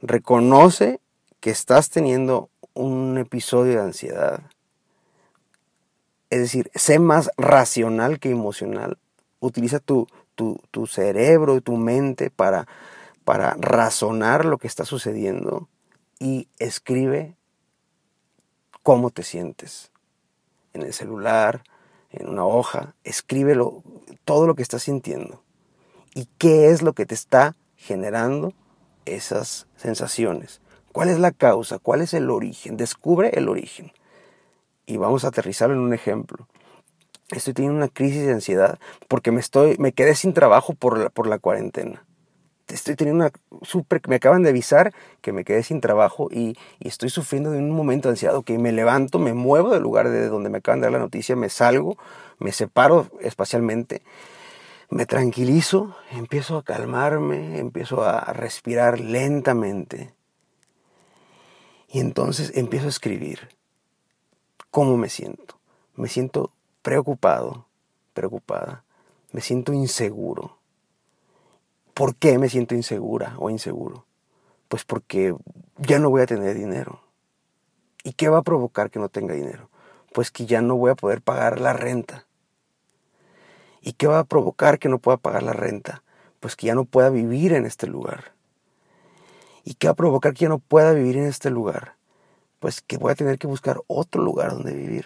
[0.02, 1.00] Reconoce
[1.40, 4.42] que estás teniendo un episodio de ansiedad.
[6.30, 8.98] Es decir, sé más racional que emocional.
[9.40, 12.68] Utiliza tu, tu, tu cerebro y tu mente para,
[13.24, 15.68] para razonar lo que está sucediendo
[16.20, 17.36] y escribe
[18.84, 19.92] cómo te sientes.
[20.74, 21.64] En el celular,
[22.12, 23.84] en una hoja, escríbelo,
[24.26, 25.44] todo lo que estás sintiendo.
[26.14, 28.54] ¿Y qué es lo que te está generando
[29.06, 30.62] esas sensaciones?
[30.92, 31.80] ¿Cuál es la causa?
[31.80, 32.78] ¿Cuál es el origen?
[32.78, 33.92] Descubre el origen.
[34.86, 36.48] Y vamos a aterrizarlo en un ejemplo.
[37.32, 41.10] Estoy teniendo una crisis de ansiedad porque me, estoy, me quedé sin trabajo por la,
[41.10, 42.06] por la cuarentena
[42.68, 47.10] estoy teniendo una super, me acaban de avisar que me quedé sin trabajo y, estoy
[47.10, 50.60] sufriendo de un momento ansiado que me levanto, me muevo del lugar de donde me
[50.60, 51.98] acaban de dar la noticia, me salgo,
[52.40, 54.02] me separo espacialmente,
[54.90, 60.14] me tranquilizo, empiezo a calmarme, empiezo a respirar lentamente
[61.90, 63.50] y entonces empiezo a escribir
[64.70, 65.58] cómo me siento.
[65.96, 66.52] Me siento
[66.82, 67.68] preocupado,
[68.14, 68.84] preocupada,
[69.32, 70.58] me siento inseguro
[71.96, 74.06] ¿Por qué me siento insegura o inseguro?
[74.68, 75.34] Pues porque
[75.78, 77.00] ya no voy a tener dinero.
[78.04, 79.70] ¿Y qué va a provocar que no tenga dinero?
[80.14, 82.28] Pues que ya no voy a poder pagar la renta.
[83.82, 86.04] ¿Y qué va a provocar que no pueda pagar la renta?
[86.42, 88.34] Pues que ya no pueda vivir en este lugar.
[89.64, 91.96] ¿Y qué va a provocar que ya no pueda vivir en este lugar?
[92.60, 95.06] Pues que voy a tener que buscar otro lugar donde vivir.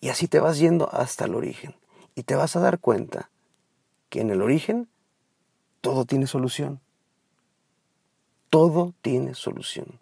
[0.00, 1.76] Y así te vas yendo hasta el origen.
[2.14, 3.28] Y te vas a dar cuenta
[4.08, 4.88] que en el origen
[5.84, 6.80] todo tiene solución.
[8.48, 10.00] Todo tiene solución.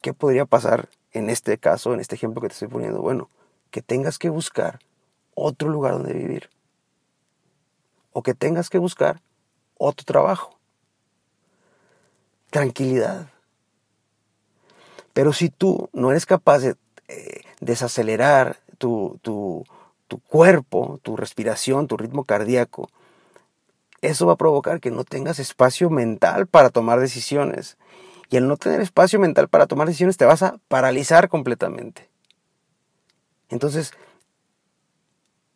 [0.00, 3.02] ¿Qué podría pasar en este caso, en este ejemplo que te estoy poniendo?
[3.02, 3.28] Bueno,
[3.70, 4.78] que tengas que buscar
[5.34, 6.48] otro lugar donde vivir.
[8.14, 9.20] O que tengas que buscar
[9.76, 10.58] otro trabajo.
[12.48, 13.28] Tranquilidad.
[15.12, 16.76] Pero si tú no eres capaz de
[17.08, 19.66] eh, desacelerar tu, tu
[20.20, 22.88] cuerpo, tu respiración, tu ritmo cardíaco,
[24.02, 27.76] eso va a provocar que no tengas espacio mental para tomar decisiones.
[28.28, 32.08] Y al no tener espacio mental para tomar decisiones te vas a paralizar completamente.
[33.48, 33.92] Entonces,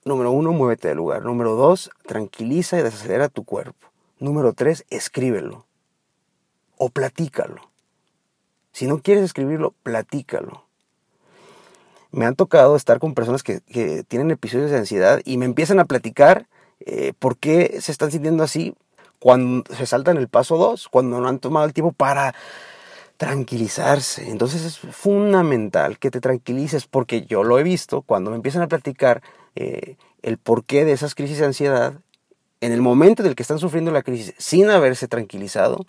[0.05, 1.24] número uno, muévete del lugar.
[1.24, 3.88] Número dos, tranquiliza y desacelera tu cuerpo.
[4.18, 5.66] Número tres, escríbelo.
[6.76, 7.70] O platícalo.
[8.72, 10.64] Si no quieres escribirlo, platícalo.
[12.12, 15.81] Me han tocado estar con personas que, que tienen episodios de ansiedad y me empiezan
[15.81, 16.46] a platicar
[16.81, 18.75] eh, ¿Por qué se están sintiendo así
[19.19, 20.88] cuando se saltan el paso 2?
[20.88, 22.35] Cuando no han tomado el tiempo para
[23.16, 24.31] tranquilizarse.
[24.31, 28.69] Entonces es fundamental que te tranquilices porque yo lo he visto cuando me empiezan a
[28.69, 29.23] platicar
[29.57, 31.95] eh, el porqué de esas crisis de ansiedad
[32.62, 35.87] en el momento en el que están sufriendo la crisis sin haberse tranquilizado,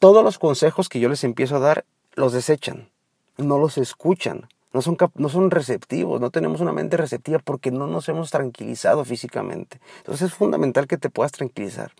[0.00, 1.84] todos los consejos que yo les empiezo a dar
[2.14, 2.88] los desechan,
[3.36, 7.86] no los escuchan, no son, no son receptivos, no tenemos una mente receptiva porque no
[7.86, 9.80] nos hemos tranquilizado físicamente.
[9.96, 11.92] Entonces es fundamental que te puedas tranquilizar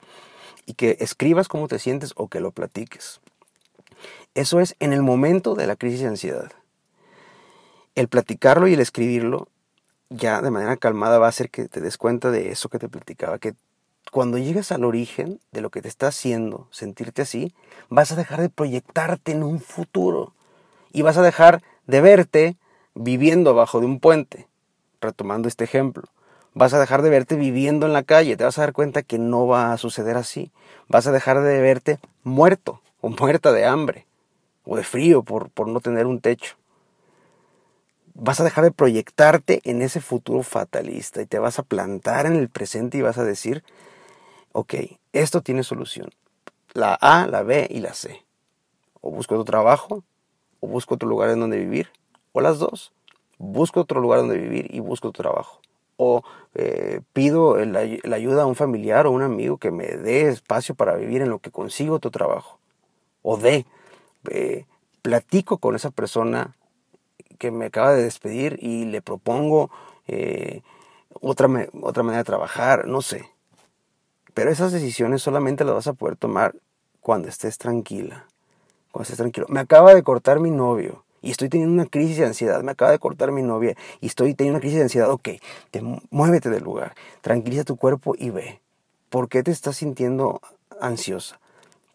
[0.66, 3.22] y que escribas cómo te sientes o que lo platiques.
[4.34, 6.52] Eso es en el momento de la crisis de ansiedad.
[7.94, 9.48] El platicarlo y el escribirlo
[10.10, 12.90] ya de manera calmada va a hacer que te des cuenta de eso que te
[12.90, 13.54] platicaba, que
[14.12, 17.54] cuando llegas al origen de lo que te está haciendo sentirte así,
[17.88, 20.34] vas a dejar de proyectarte en un futuro
[20.92, 22.56] y vas a dejar de verte
[22.96, 24.48] viviendo abajo de un puente,
[25.00, 26.04] retomando este ejemplo.
[26.54, 29.18] Vas a dejar de verte viviendo en la calle, te vas a dar cuenta que
[29.18, 30.50] no va a suceder así.
[30.88, 34.06] Vas a dejar de verte muerto o muerta de hambre
[34.64, 36.56] o de frío por, por no tener un techo.
[38.14, 42.36] Vas a dejar de proyectarte en ese futuro fatalista y te vas a plantar en
[42.36, 43.62] el presente y vas a decir,
[44.52, 44.74] ok,
[45.12, 46.08] esto tiene solución.
[46.72, 48.24] La A, la B y la C.
[49.02, 50.02] O busco otro trabajo,
[50.60, 51.90] o busco otro lugar en donde vivir,
[52.36, 52.92] o las dos.
[53.38, 55.62] Busco otro lugar donde vivir y busco otro trabajo.
[55.96, 56.22] O
[56.54, 57.80] eh, pido la,
[58.14, 61.38] ayuda a un familiar o un amigo que me dé espacio para vivir en lo
[61.38, 62.58] que consigo otro trabajo.
[63.22, 63.64] O D,
[64.30, 64.66] eh,
[65.00, 66.54] platico con esa persona
[67.38, 69.70] que me acaba de despedir y le propongo
[70.06, 70.60] eh,
[71.22, 71.48] otra,
[71.80, 73.30] otra manera de trabajar, no sé.
[74.34, 76.54] Pero esas decisiones solamente las vas a poder tomar
[77.00, 78.26] cuando estés tranquila.
[78.92, 79.46] Cuando estés tranquilo.
[79.48, 82.62] Me acaba de cortar mi novio y estoy teniendo una crisis de ansiedad.
[82.62, 85.10] Me acaba de cortar mi novia y estoy teniendo una crisis de ansiedad.
[85.10, 85.28] Ok,
[85.72, 86.94] te, muévete del lugar.
[87.20, 88.60] Tranquiliza tu cuerpo y ve.
[89.10, 90.40] ¿Por qué te estás sintiendo
[90.80, 91.40] ansiosa?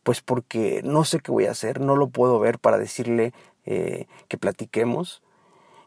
[0.04, 3.32] Pues porque no sé qué voy a hacer, no lo puedo ver para decirle
[3.66, 5.22] eh, que platiquemos,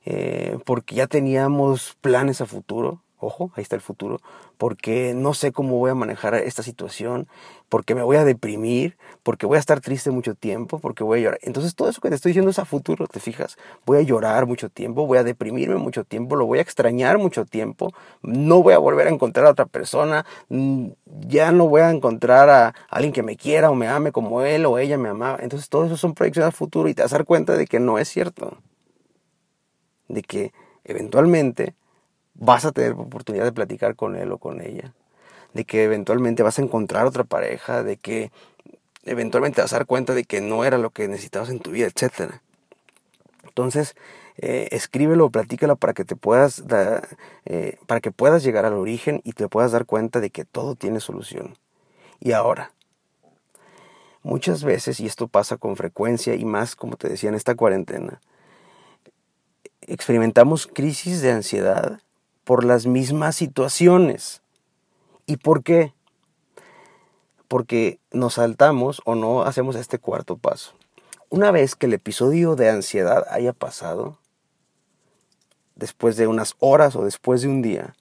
[0.07, 4.21] eh, porque ya teníamos planes a futuro, ojo, ahí está el futuro,
[4.59, 7.27] porque no sé cómo voy a manejar esta situación,
[7.69, 11.23] porque me voy a deprimir, porque voy a estar triste mucho tiempo, porque voy a
[11.23, 11.41] llorar.
[11.43, 13.57] Entonces todo eso que te estoy diciendo es a futuro, ¿te fijas?
[13.85, 17.45] Voy a llorar mucho tiempo, voy a deprimirme mucho tiempo, lo voy a extrañar mucho
[17.45, 20.89] tiempo, no voy a volver a encontrar a otra persona, mm,
[21.27, 24.67] ya no voy a encontrar a alguien que me quiera o me ame como él
[24.67, 25.39] o ella me amaba.
[25.41, 27.81] Entonces todo eso son proyecciones al futuro y te vas a dar cuenta de que
[27.81, 28.59] no es cierto.
[30.09, 30.53] De que
[30.85, 31.75] eventualmente
[32.35, 34.93] vas a tener oportunidad de platicar con él o con ella,
[35.53, 38.31] de que eventualmente vas a encontrar otra pareja, de que
[39.05, 41.87] eventualmente vas a dar cuenta de que no era lo que necesitabas en tu vida,
[41.87, 42.35] etc.
[43.45, 43.95] Entonces,
[44.37, 46.65] eh, escríbelo, platícalo para que te puedas
[47.45, 50.75] eh, para que puedas llegar al origen y te puedas dar cuenta de que todo
[50.75, 51.57] tiene solución.
[52.21, 52.73] Y ahora,
[54.23, 58.21] muchas veces, y esto pasa con frecuencia y más, como te decía, en esta cuarentena,
[59.83, 62.01] experimentamos crisis de ansiedad
[62.45, 64.43] por las mismas situaciones.
[65.27, 65.93] ¿Y por qué?
[67.49, 70.75] Porque nos saltamos o no hacemos este cuarto paso.
[71.31, 74.19] Una vez que el episodio de ansiedad haya pasado,
[75.75, 77.97] después de unas horas o después de un día,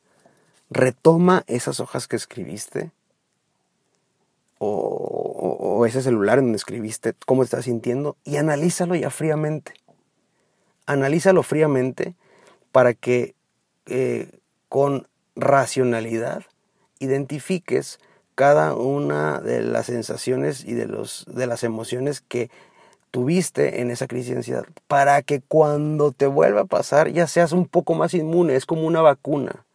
[0.69, 2.91] retoma esas hojas que escribiste
[4.59, 9.73] o, ese celular en donde escribiste cómo estás sintiendo y analízalo ya fríamente.
[10.85, 12.15] Analízalo fríamente
[12.71, 13.35] para que
[13.85, 16.43] eh, con racionalidad
[16.99, 17.99] identifiques
[18.35, 22.49] cada una de las sensaciones y de, los, de las emociones que
[23.11, 27.51] tuviste en esa crisis de ansiedad, para que cuando te vuelva a pasar ya seas
[27.51, 29.65] un poco más inmune, es como una vacuna.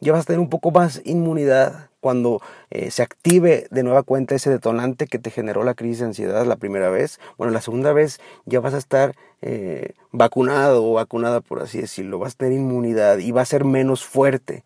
[0.00, 4.34] Ya vas a tener un poco más inmunidad cuando eh, se active de nueva cuenta
[4.34, 7.92] ese detonante que te generó la crisis de ansiedad la primera vez, bueno, la segunda
[7.92, 12.58] vez ya vas a estar eh, vacunado o vacunada, por así decirlo, vas a tener
[12.58, 14.64] inmunidad y va a ser menos fuerte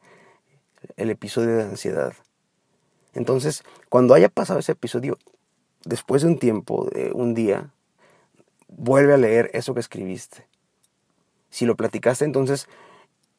[0.96, 2.12] el episodio de ansiedad.
[3.14, 5.18] Entonces, cuando haya pasado ese episodio,
[5.84, 7.70] después de un tiempo, de un día,
[8.68, 10.46] vuelve a leer eso que escribiste.
[11.50, 12.68] Si lo platicaste, entonces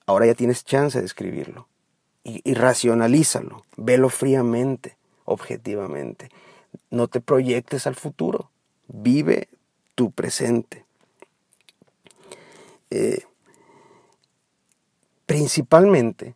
[0.06, 1.68] ahora ya tienes chance de escribirlo
[2.24, 6.30] y, racionalízalo, velo fríamente, objetivamente.
[6.90, 8.50] No te proyectes al futuro,
[8.88, 9.50] vive
[9.96, 10.86] tu presente.
[12.90, 13.24] Eh,
[15.26, 16.36] principalmente,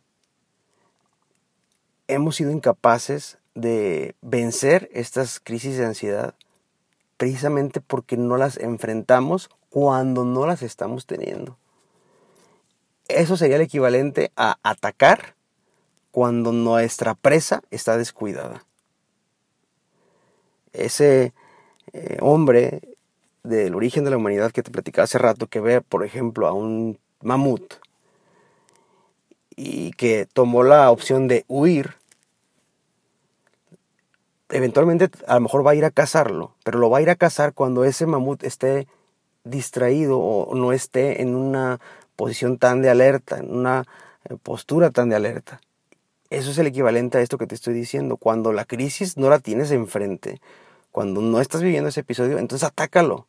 [2.06, 6.34] hemos sido incapaces de vencer estas crisis de ansiedad
[7.16, 11.56] precisamente porque no las enfrentamos cuando no las estamos teniendo.
[13.08, 15.34] Eso sería el equivalente a atacar
[16.18, 18.64] cuando nuestra presa está descuidada.
[20.72, 21.32] Ese
[21.92, 22.80] eh, hombre
[23.44, 26.52] del origen de la humanidad que te platicaba hace rato, que ve, por ejemplo, a
[26.52, 27.74] un mamut
[29.54, 31.94] y que tomó la opción de huir,
[34.48, 37.14] eventualmente a lo mejor va a ir a cazarlo, pero lo va a ir a
[37.14, 38.88] cazar cuando ese mamut esté
[39.44, 41.78] distraído o no esté en una
[42.16, 43.84] posición tan de alerta, en una
[44.28, 45.60] eh, postura tan de alerta.
[46.30, 48.16] Eso es el equivalente a esto que te estoy diciendo.
[48.16, 50.40] Cuando la crisis no la tienes enfrente,
[50.92, 53.26] cuando no estás viviendo ese episodio, entonces atácalo.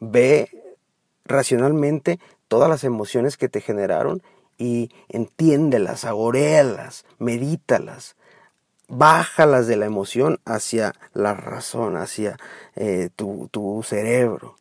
[0.00, 0.48] Ve
[1.24, 4.22] racionalmente todas las emociones que te generaron
[4.58, 8.16] y entiéndelas, saborealas, medítalas,
[8.88, 12.36] bájalas de la emoción hacia la razón, hacia
[12.74, 14.56] eh, tu, tu cerebro.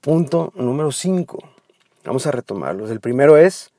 [0.00, 1.38] Punto número 5.
[2.04, 2.90] Vamos a retomarlos.
[2.90, 3.70] El primero es,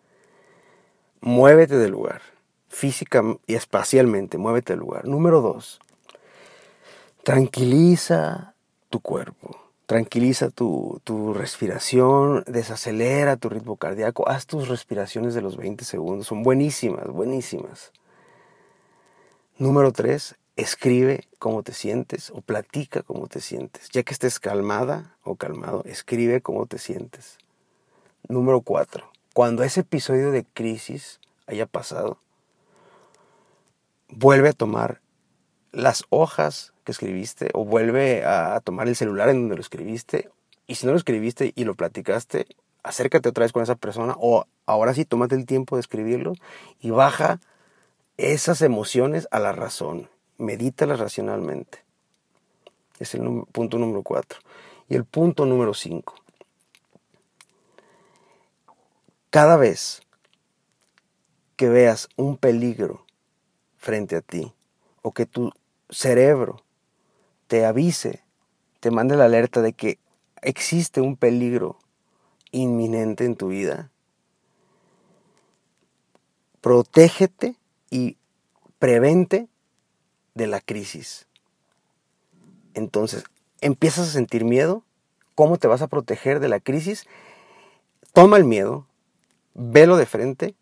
[1.25, 2.21] muévete del lugar.
[2.69, 5.05] Física y espacialmente, muévete del lugar.
[5.07, 5.79] Número 2.
[7.23, 8.53] Tranquiliza
[8.89, 9.59] tu cuerpo.
[9.87, 16.25] Tranquiliza tu, tu, respiración, desacelera tu ritmo cardíaco, haz tus respiraciones de los 20 segundos,
[16.25, 17.91] son buenísimas, buenísimas.
[19.57, 23.89] Número 3, escribe cómo te sientes o platica cómo te sientes.
[23.89, 27.37] Ya que estés calmada o calmado, escribe cómo te sientes.
[28.27, 32.19] Número cuatro, cuando ese episodio de crisis haya pasado,
[34.07, 35.01] vuelve a tomar
[35.73, 40.29] las hojas que escribiste o vuelve a tomar el celular en donde lo escribiste.
[40.67, 42.47] Y si no lo escribiste y lo platicaste,
[42.81, 46.31] acércate otra vez con esa persona o ahora sí tómate el tiempo de escribirlo
[46.79, 47.41] y baja
[48.15, 51.83] esas emociones a la razón medítala racionalmente.
[52.99, 54.39] Es el punto número cuatro.
[54.87, 56.15] Y el punto número cinco.
[59.35, 60.01] Cada vez
[61.57, 63.05] que veas un peligro
[63.75, 64.53] frente a ti
[65.01, 65.51] o que tu
[65.89, 66.63] cerebro
[67.47, 68.23] te avise,
[68.79, 69.99] te mande la alerta de que
[70.41, 71.77] existe un peligro
[72.51, 73.91] inminente en tu vida,
[76.61, 77.57] protégete
[77.89, 78.15] y
[78.79, 79.49] prevente
[80.33, 81.27] de la crisis.
[82.73, 83.25] Entonces,
[83.59, 84.85] empiezas a sentir miedo.
[85.35, 87.05] ¿Cómo te vas a proteger de la crisis?
[88.13, 88.87] Toma el miedo,
[89.55, 90.55] velo de frente,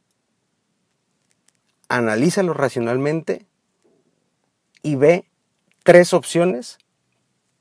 [1.89, 3.45] analízalo racionalmente
[4.81, 5.25] y ve
[5.83, 6.77] tres opciones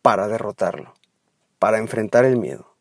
[0.03, 0.95] para derrotarlo,
[1.59, 2.77] para enfrentar el miedo.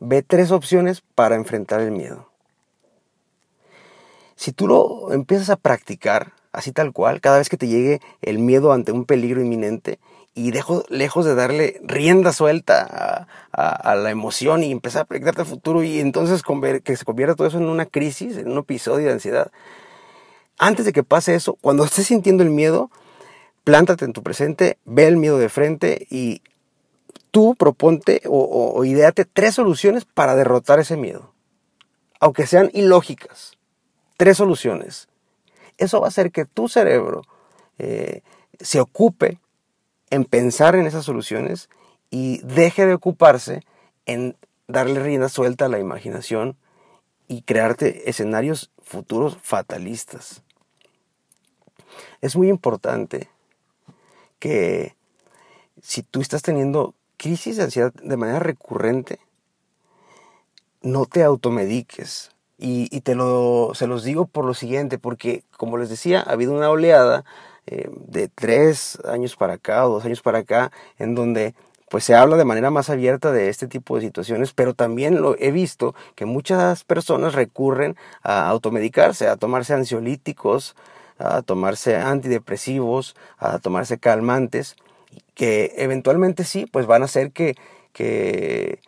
[0.00, 2.30] Ve tres opciones para enfrentar el miedo.
[4.36, 8.38] Si tú lo empiezas a practicar, así tal cual, cada vez que te llegue el
[8.38, 9.98] miedo ante un peligro inminente
[10.38, 15.46] y dejo, lejos de darle rienda suelta a, la emoción y empezar a proyectarte al
[15.46, 16.42] futuro y entonces
[16.82, 19.50] que se convierta todo eso en una crisis, en un episodio de ansiedad.
[20.58, 22.90] Antes de que pase eso, cuando estés sintiendo el miedo,
[23.64, 26.42] plántate en tu presente, ve el miedo de frente y
[27.30, 31.32] tú proponte o, o ideate tres soluciones para derrotar ese miedo.
[32.20, 33.56] Aunque sean ilógicas.
[34.16, 35.08] Tres soluciones
[35.78, 37.22] eso va a hacer que tu cerebro
[37.78, 38.22] eh,
[38.60, 39.38] se ocupe
[40.10, 41.68] en pensar en esas soluciones
[42.10, 43.62] y deje de ocuparse
[44.06, 44.36] en
[44.66, 46.56] darle rienda suelta a la imaginación
[47.26, 50.42] y crearte escenarios futuros fatalistas.
[52.20, 53.28] Es muy importante
[54.38, 54.94] que
[55.82, 59.18] si tú estás teniendo crisis de ansiedad de manera recurrente,
[60.82, 62.30] no te automediques.
[62.60, 66.52] Y, te lo, se los digo por lo siguiente, porque como les decía, ha habido
[66.52, 67.24] una oleada
[67.70, 71.54] eh, de tres años para acá o dos años para acá, en donde
[71.90, 75.36] pues se habla de manera más abierta de este tipo de situaciones, pero también lo
[75.38, 80.76] he visto que muchas personas recurren a automedicarse, a tomarse ansiolíticos,
[81.18, 84.74] a tomarse antidepresivos, a tomarse calmantes,
[85.34, 87.54] que eventualmente sí, pues van a hacer que,
[87.92, 88.80] que,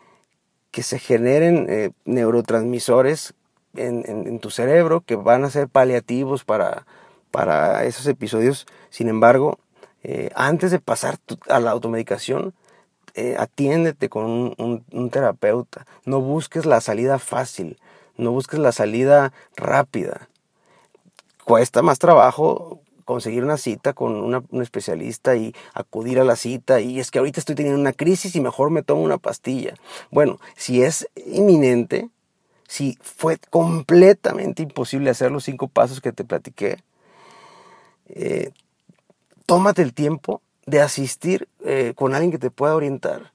[0.71, 3.35] que se generen eh, neurotransmisores
[3.75, 6.85] en, tu cerebro que van a ser paliativos para,
[7.31, 8.67] para esos episodios.
[8.89, 9.59] Sin embargo,
[10.03, 11.17] eh, antes de pasar
[11.49, 12.53] a la automedicación,
[13.13, 15.85] eh, atiéndete con un, un, terapeuta.
[16.05, 17.77] No busques la salida fácil,
[18.17, 20.29] no busques la salida rápida.
[21.43, 26.99] Cuesta más trabajo conseguir una cita con un especialista y acudir a la cita y
[26.99, 29.73] es que ahorita estoy teniendo una crisis y mejor me tomo una pastilla.
[30.11, 32.09] Bueno, si es inminente,
[32.67, 36.77] si fue completamente imposible hacer los cinco pasos que te platiqué,
[38.15, 38.51] eh,
[39.45, 43.33] tómate el tiempo de asistir eh, con alguien que te pueda orientar.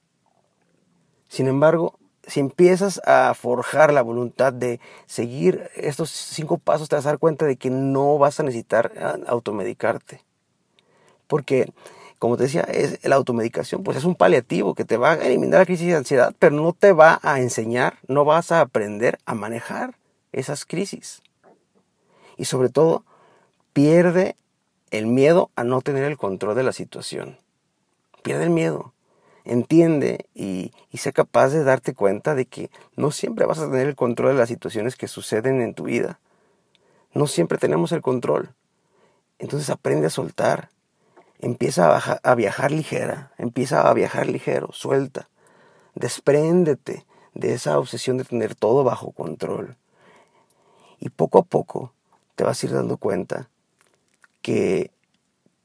[1.28, 7.06] Sin embargo, si empiezas a forjar la voluntad de seguir estos cinco pasos, te vas
[7.06, 10.22] a dar cuenta de que no vas a necesitar ah, automedicarte.
[11.26, 11.72] Porque
[12.18, 15.60] como te decía, es la automedicación, pues es un paliativo que te va a eliminar
[15.60, 19.34] la crisis de ansiedad, pero no te va a enseñar, no vas a aprender a
[19.34, 19.98] manejar
[20.32, 21.22] esas crisis.
[22.38, 23.04] Y sobre todo,
[23.72, 24.36] pierde
[24.90, 27.38] el miedo a no tener el control de la situación.
[28.22, 28.92] Pierde el miedo.
[29.44, 33.86] Entiende y, y sé capaz de darte cuenta de que no siempre vas a tener
[33.86, 36.18] el control de las situaciones que suceden en tu vida.
[37.14, 38.54] No siempre tenemos el control.
[39.38, 40.70] Entonces aprende a soltar.
[41.38, 43.32] Empieza a, a viajar ligera.
[43.38, 44.70] Empieza a viajar ligero.
[44.72, 45.28] Suelta.
[45.94, 49.76] Despréndete de esa obsesión de tener todo bajo control.
[50.98, 51.92] Y poco a poco
[52.34, 53.48] te vas a ir dando cuenta
[54.46, 54.92] que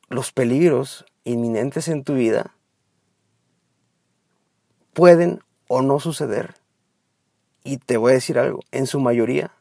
[0.10, 2.56] los peligros inminentes en tu vida
[4.94, 6.56] pueden o no suceder.
[7.64, 9.52] Y te voy a decir algo, en su mayoría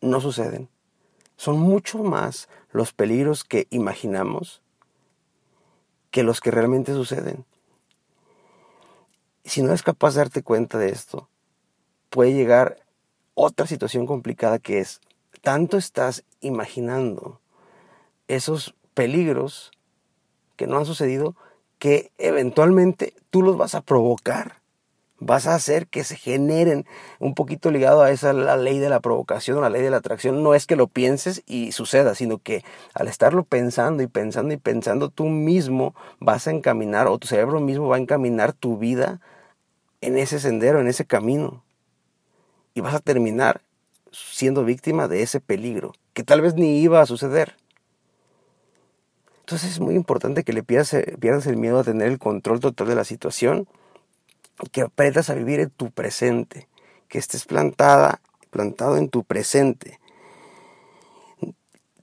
[0.00, 0.68] no suceden.
[1.34, 4.62] Son mucho más los peligros que imaginamos
[6.12, 7.44] que los que realmente suceden.
[9.44, 11.28] Si no eres capaz de darte cuenta de esto,
[12.08, 12.86] puede llegar
[13.34, 15.00] otra situación complicada que es,
[15.42, 17.40] tanto estás imaginando
[18.28, 19.72] esos peligros
[20.56, 21.36] que no han sucedido
[21.78, 24.58] que eventualmente tú los vas a provocar.
[25.20, 26.86] Vas a hacer que se generen
[27.18, 30.44] un poquito ligado a esa la ley de la provocación, la ley de la atracción.
[30.44, 32.64] No es que lo pienses y suceda, sino que
[32.94, 37.58] al estarlo pensando y pensando y pensando, tú mismo vas a encaminar o tu cerebro
[37.58, 39.20] mismo va a encaminar tu vida
[40.00, 41.64] en ese sendero, en ese camino.
[42.74, 43.62] Y vas a terminar
[44.12, 47.56] siendo víctima de ese peligro, que tal vez ni iba a suceder.
[49.48, 52.86] Entonces es muy importante que le pierdas, pierdas el miedo a tener el control total
[52.86, 53.66] de la situación
[54.62, 56.68] y que aprendas a vivir en tu presente,
[57.08, 58.20] que estés plantada,
[58.50, 60.00] plantado en tu presente.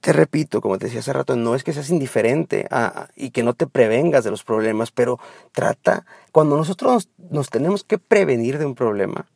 [0.00, 2.66] Te repito, como te decía hace rato, no es que seas indiferente
[3.14, 5.20] y que no te prevengas de los problemas, pero
[5.52, 9.28] trata, cuando nosotros nos tenemos que prevenir de un problema,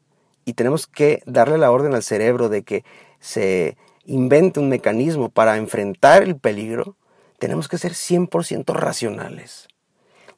[0.44, 2.84] y tenemos que darle la orden al cerebro de que
[3.20, 6.96] se invente un mecanismo para enfrentar el peligro,
[7.40, 9.66] tenemos que ser 100% racionales.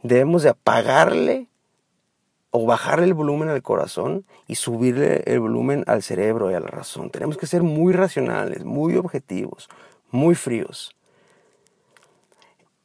[0.03, 1.49] Debemos de apagarle
[2.51, 6.69] o bajarle el volumen al corazón y subirle el volumen al cerebro y a la
[6.69, 7.11] razón.
[7.11, 9.69] Tenemos que ser muy racionales, muy objetivos,
[10.11, 10.95] muy fríos.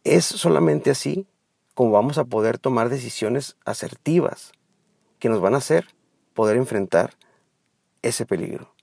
[0.03, 1.28] Es solamente así
[1.76, 4.51] como vamos a poder tomar decisiones asertivas
[5.20, 5.86] que nos van a hacer
[6.34, 7.13] poder enfrentar
[8.01, 8.74] ese peligro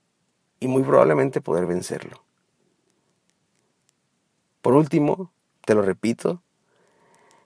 [0.61, 2.24] y muy probablemente poder vencerlo.
[4.65, 5.31] Por último,
[5.63, 6.41] te lo repito,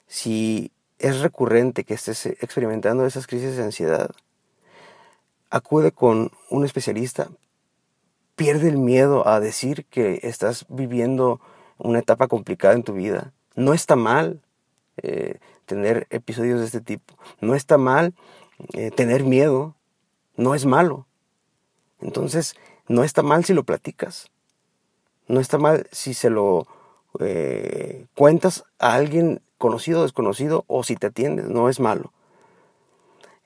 [0.06, 4.10] si es recurrente que estés experimentando esas crisis de ansiedad,
[5.50, 7.28] acude con un especialista,
[8.36, 11.42] pierde el miedo a decir que estás viviendo
[11.76, 13.34] una etapa complicada en tu vida.
[13.54, 14.40] No está mal
[14.96, 18.14] eh, tener episodios de este tipo, no está mal
[18.72, 19.76] eh, tener miedo,
[20.38, 21.06] no es malo.
[22.00, 22.56] Entonces,
[22.88, 24.30] no está mal si lo platicas.
[25.28, 26.66] No está mal si se lo
[27.18, 31.46] eh, cuentas a alguien conocido o desconocido o si te atiendes.
[31.46, 32.12] No es malo.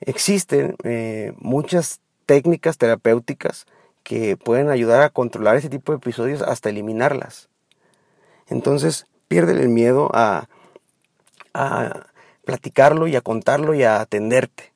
[0.00, 3.66] Existen eh, muchas técnicas terapéuticas
[4.02, 7.48] que pueden ayudar a controlar ese tipo de episodios hasta eliminarlas.
[8.48, 10.48] Entonces, pierde el miedo a,
[11.54, 12.06] a
[12.44, 14.74] platicarlo y a contarlo y a atenderte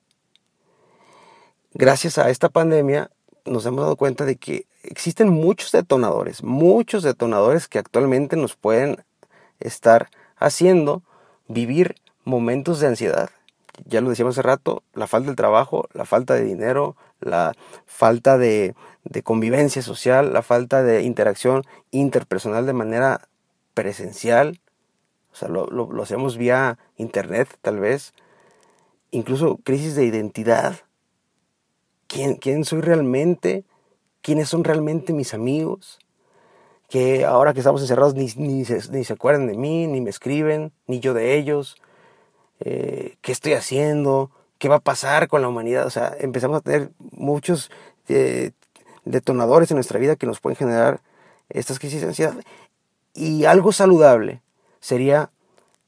[1.78, 3.11] gracias a esta pandemia
[3.45, 9.05] nos hemos dado cuenta de que existen muchos detonadores, muchos detonadores que actualmente nos pueden
[9.61, 11.03] estar haciendo
[11.49, 13.31] vivir momentos de ansiedad.
[13.85, 17.55] Ya lo decíamos hace rato, la falta de trabajo, la falta de dinero, la
[17.87, 18.74] falta de,
[19.24, 23.29] convivencia social, la falta de interacción interpersonal de manera
[23.74, 24.61] presencial,
[25.33, 28.12] o sea, lo, lo hacemos vía internet tal vez,
[29.11, 30.76] incluso crisis de identidad,
[32.09, 33.64] quién, soy realmente,
[34.23, 35.99] quiénes son realmente mis amigos,
[36.89, 41.01] que ahora que estamos encerrados ni, ni, se, acuerdan de mí, ni me escriben, ni
[41.01, 41.77] yo de ellos,
[42.61, 45.87] eh, qué estoy haciendo, qué va a pasar con la humanidad.
[45.87, 47.71] O sea, empezamos a tener muchos
[48.09, 48.53] eh,
[49.05, 51.01] detonadores en nuestra vida que nos pueden generar
[51.51, 52.35] estas crisis de ansiedad.
[53.14, 54.43] Y algo saludable
[54.81, 55.31] sería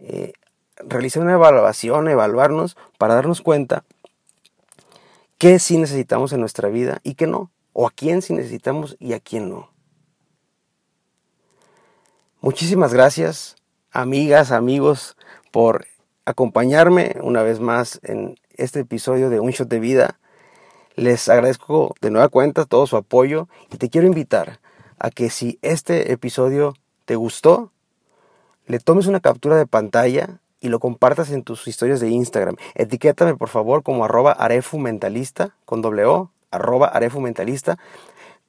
[0.01, 0.33] eh,
[0.77, 3.85] realizar una evaluación, evaluarnos para darnos cuenta
[5.39, 7.51] qué sí necesitamos en nuestra vida y qué no,
[7.81, 9.71] o a quién sí necesitamos y a quién no.
[12.43, 13.57] Muchísimas gracias,
[13.91, 15.17] amigas, amigos,
[15.51, 15.87] por
[16.27, 20.21] acompañarme una vez más en este episodio de Un Shot de Vida.
[20.95, 24.61] Les agradezco de nueva cuenta todo su apoyo y te quiero invitar
[24.99, 26.75] a que si este episodio
[27.07, 27.73] te gustó,
[28.67, 32.57] le tomes una captura de pantalla y lo compartas en tus historias de Instagram.
[32.75, 37.79] Etiquétame por favor como arroba arefumentalista con doble O, arroba arefumentalista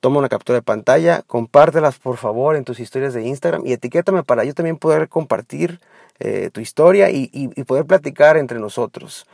[0.02, 4.24] toma una captura de pantalla, compártelas por favor en tus historias de Instagram y etiquétame
[4.24, 5.80] para yo también poder compartir
[6.20, 9.28] eh, tu historia y, poder platicar entre nosotros.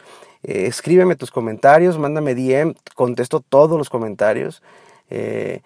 [0.44, 4.62] Eh, escríbeme tus comentarios, mándame DM, contesto todos los comentarios.
[5.10, 5.62] Eh,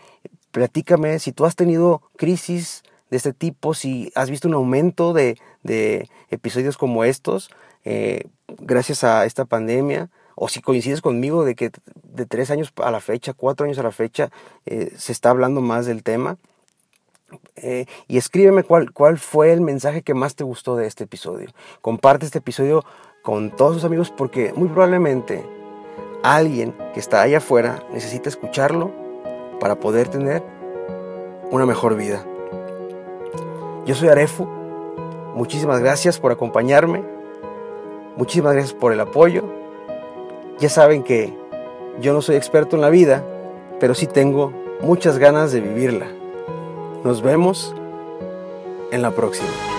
[0.52, 5.38] platícame si tú has tenido crisis de este tipo, si has visto un aumento de,
[5.64, 7.50] de episodios como estos
[8.60, 11.72] gracias a esta pandemia o si coincides conmigo de que
[12.04, 14.32] de tres años a la fecha, cuatro años a la fecha,
[14.66, 16.38] eh, se está hablando más del tema.
[17.56, 21.50] Eh, y escríbeme cuál, cuál fue el mensaje que más te gustó de este episodio.
[21.82, 22.84] Comparte este episodio
[23.24, 25.46] con todos tus amigos porque muy probablemente
[26.24, 28.92] alguien que está allá afuera necesita escucharlo
[29.60, 30.44] para poder tener
[31.52, 32.26] una mejor vida.
[33.86, 34.46] Yo soy Arefu.
[35.36, 37.04] Muchísimas gracias por acompañarme.
[38.18, 39.61] Muchísimas gracias por el apoyo.
[40.62, 41.34] Ya saben que
[42.02, 43.26] yo no soy experto en la vida,
[43.80, 46.06] pero sí tengo muchas ganas de vivirla.
[47.04, 47.74] Nos vemos
[48.92, 49.71] en la próxima.